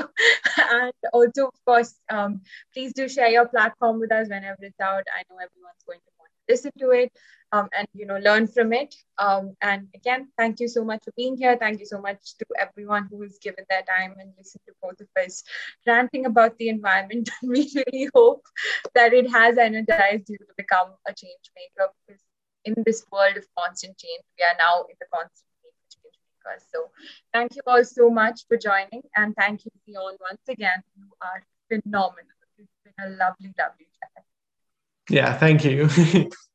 and 0.58 0.94
also, 1.12 1.48
of 1.48 1.66
course, 1.66 1.96
um, 2.10 2.42
please 2.72 2.94
do 2.94 3.10
share 3.10 3.30
your 3.30 3.48
platform 3.48 4.00
with 4.00 4.12
us 4.12 4.30
whenever 4.30 4.58
it's 4.62 4.80
out. 4.80 5.04
I 5.18 5.24
know 5.28 5.38
everyone's 5.38 5.84
going 5.88 6.00
to 6.00 6.12
want 6.20 6.30
to 6.30 6.54
listen 6.54 6.72
to 6.80 6.92
it 6.92 7.12
um, 7.52 7.68
and 7.78 7.88
you 7.94 8.06
know 8.06 8.18
learn 8.18 8.48
from 8.48 8.74
it. 8.74 8.96
Um, 9.18 9.56
and 9.62 9.88
again 9.96 10.30
thank 10.38 10.60
you 10.60 10.68
so 10.68 10.84
much 10.84 11.04
for 11.04 11.14
being 11.18 11.38
here. 11.38 11.58
Thank 11.58 11.80
you 11.80 11.86
so 11.86 12.00
much 12.02 12.36
to 12.40 12.46
everyone 12.60 13.08
who 13.10 13.22
has 13.24 13.38
given 13.42 13.66
their 13.70 13.84
time 13.84 14.16
and 14.20 14.32
listened 14.38 14.64
to 14.68 14.74
both 14.82 15.00
of 15.00 15.08
us 15.24 15.44
ranting 15.86 16.26
about 16.26 16.58
the 16.58 16.70
environment. 16.70 17.30
We 17.44 17.70
really 17.76 18.10
hope 18.16 18.46
that 18.96 19.14
it 19.14 19.30
has 19.32 19.58
energized 19.58 20.30
you 20.30 20.38
to 20.38 20.54
become 20.58 20.90
a 21.08 21.14
change 21.14 21.52
maker 21.56 21.90
because 22.08 22.22
in 22.66 22.76
this 22.86 23.04
world 23.12 23.38
of 23.38 23.46
constant 23.58 23.98
change 23.98 24.24
we 24.38 24.46
are 24.46 24.56
now 24.58 24.82
in 24.90 24.96
the 25.00 25.08
constant 25.14 25.48
change 25.90 26.12
so 26.72 26.90
thank 27.34 27.56
you 27.56 27.62
all 27.68 27.84
so 27.84 28.10
much 28.10 28.42
for 28.48 28.58
joining 28.58 29.02
and 29.16 29.36
thank 29.36 29.66
you 29.66 29.72
Fionn 29.86 30.18
once 30.20 30.42
again. 30.48 30.82
You 30.98 31.10
are 31.22 31.44
phenomenal. 31.70 32.26
It's 32.58 32.70
been 32.84 32.94
a 33.06 33.10
lovely 33.10 33.54
lovely 33.58 33.88
chat. 34.00 34.24
Yeah 35.10 35.38
thank 35.38 35.64
you 35.64 35.90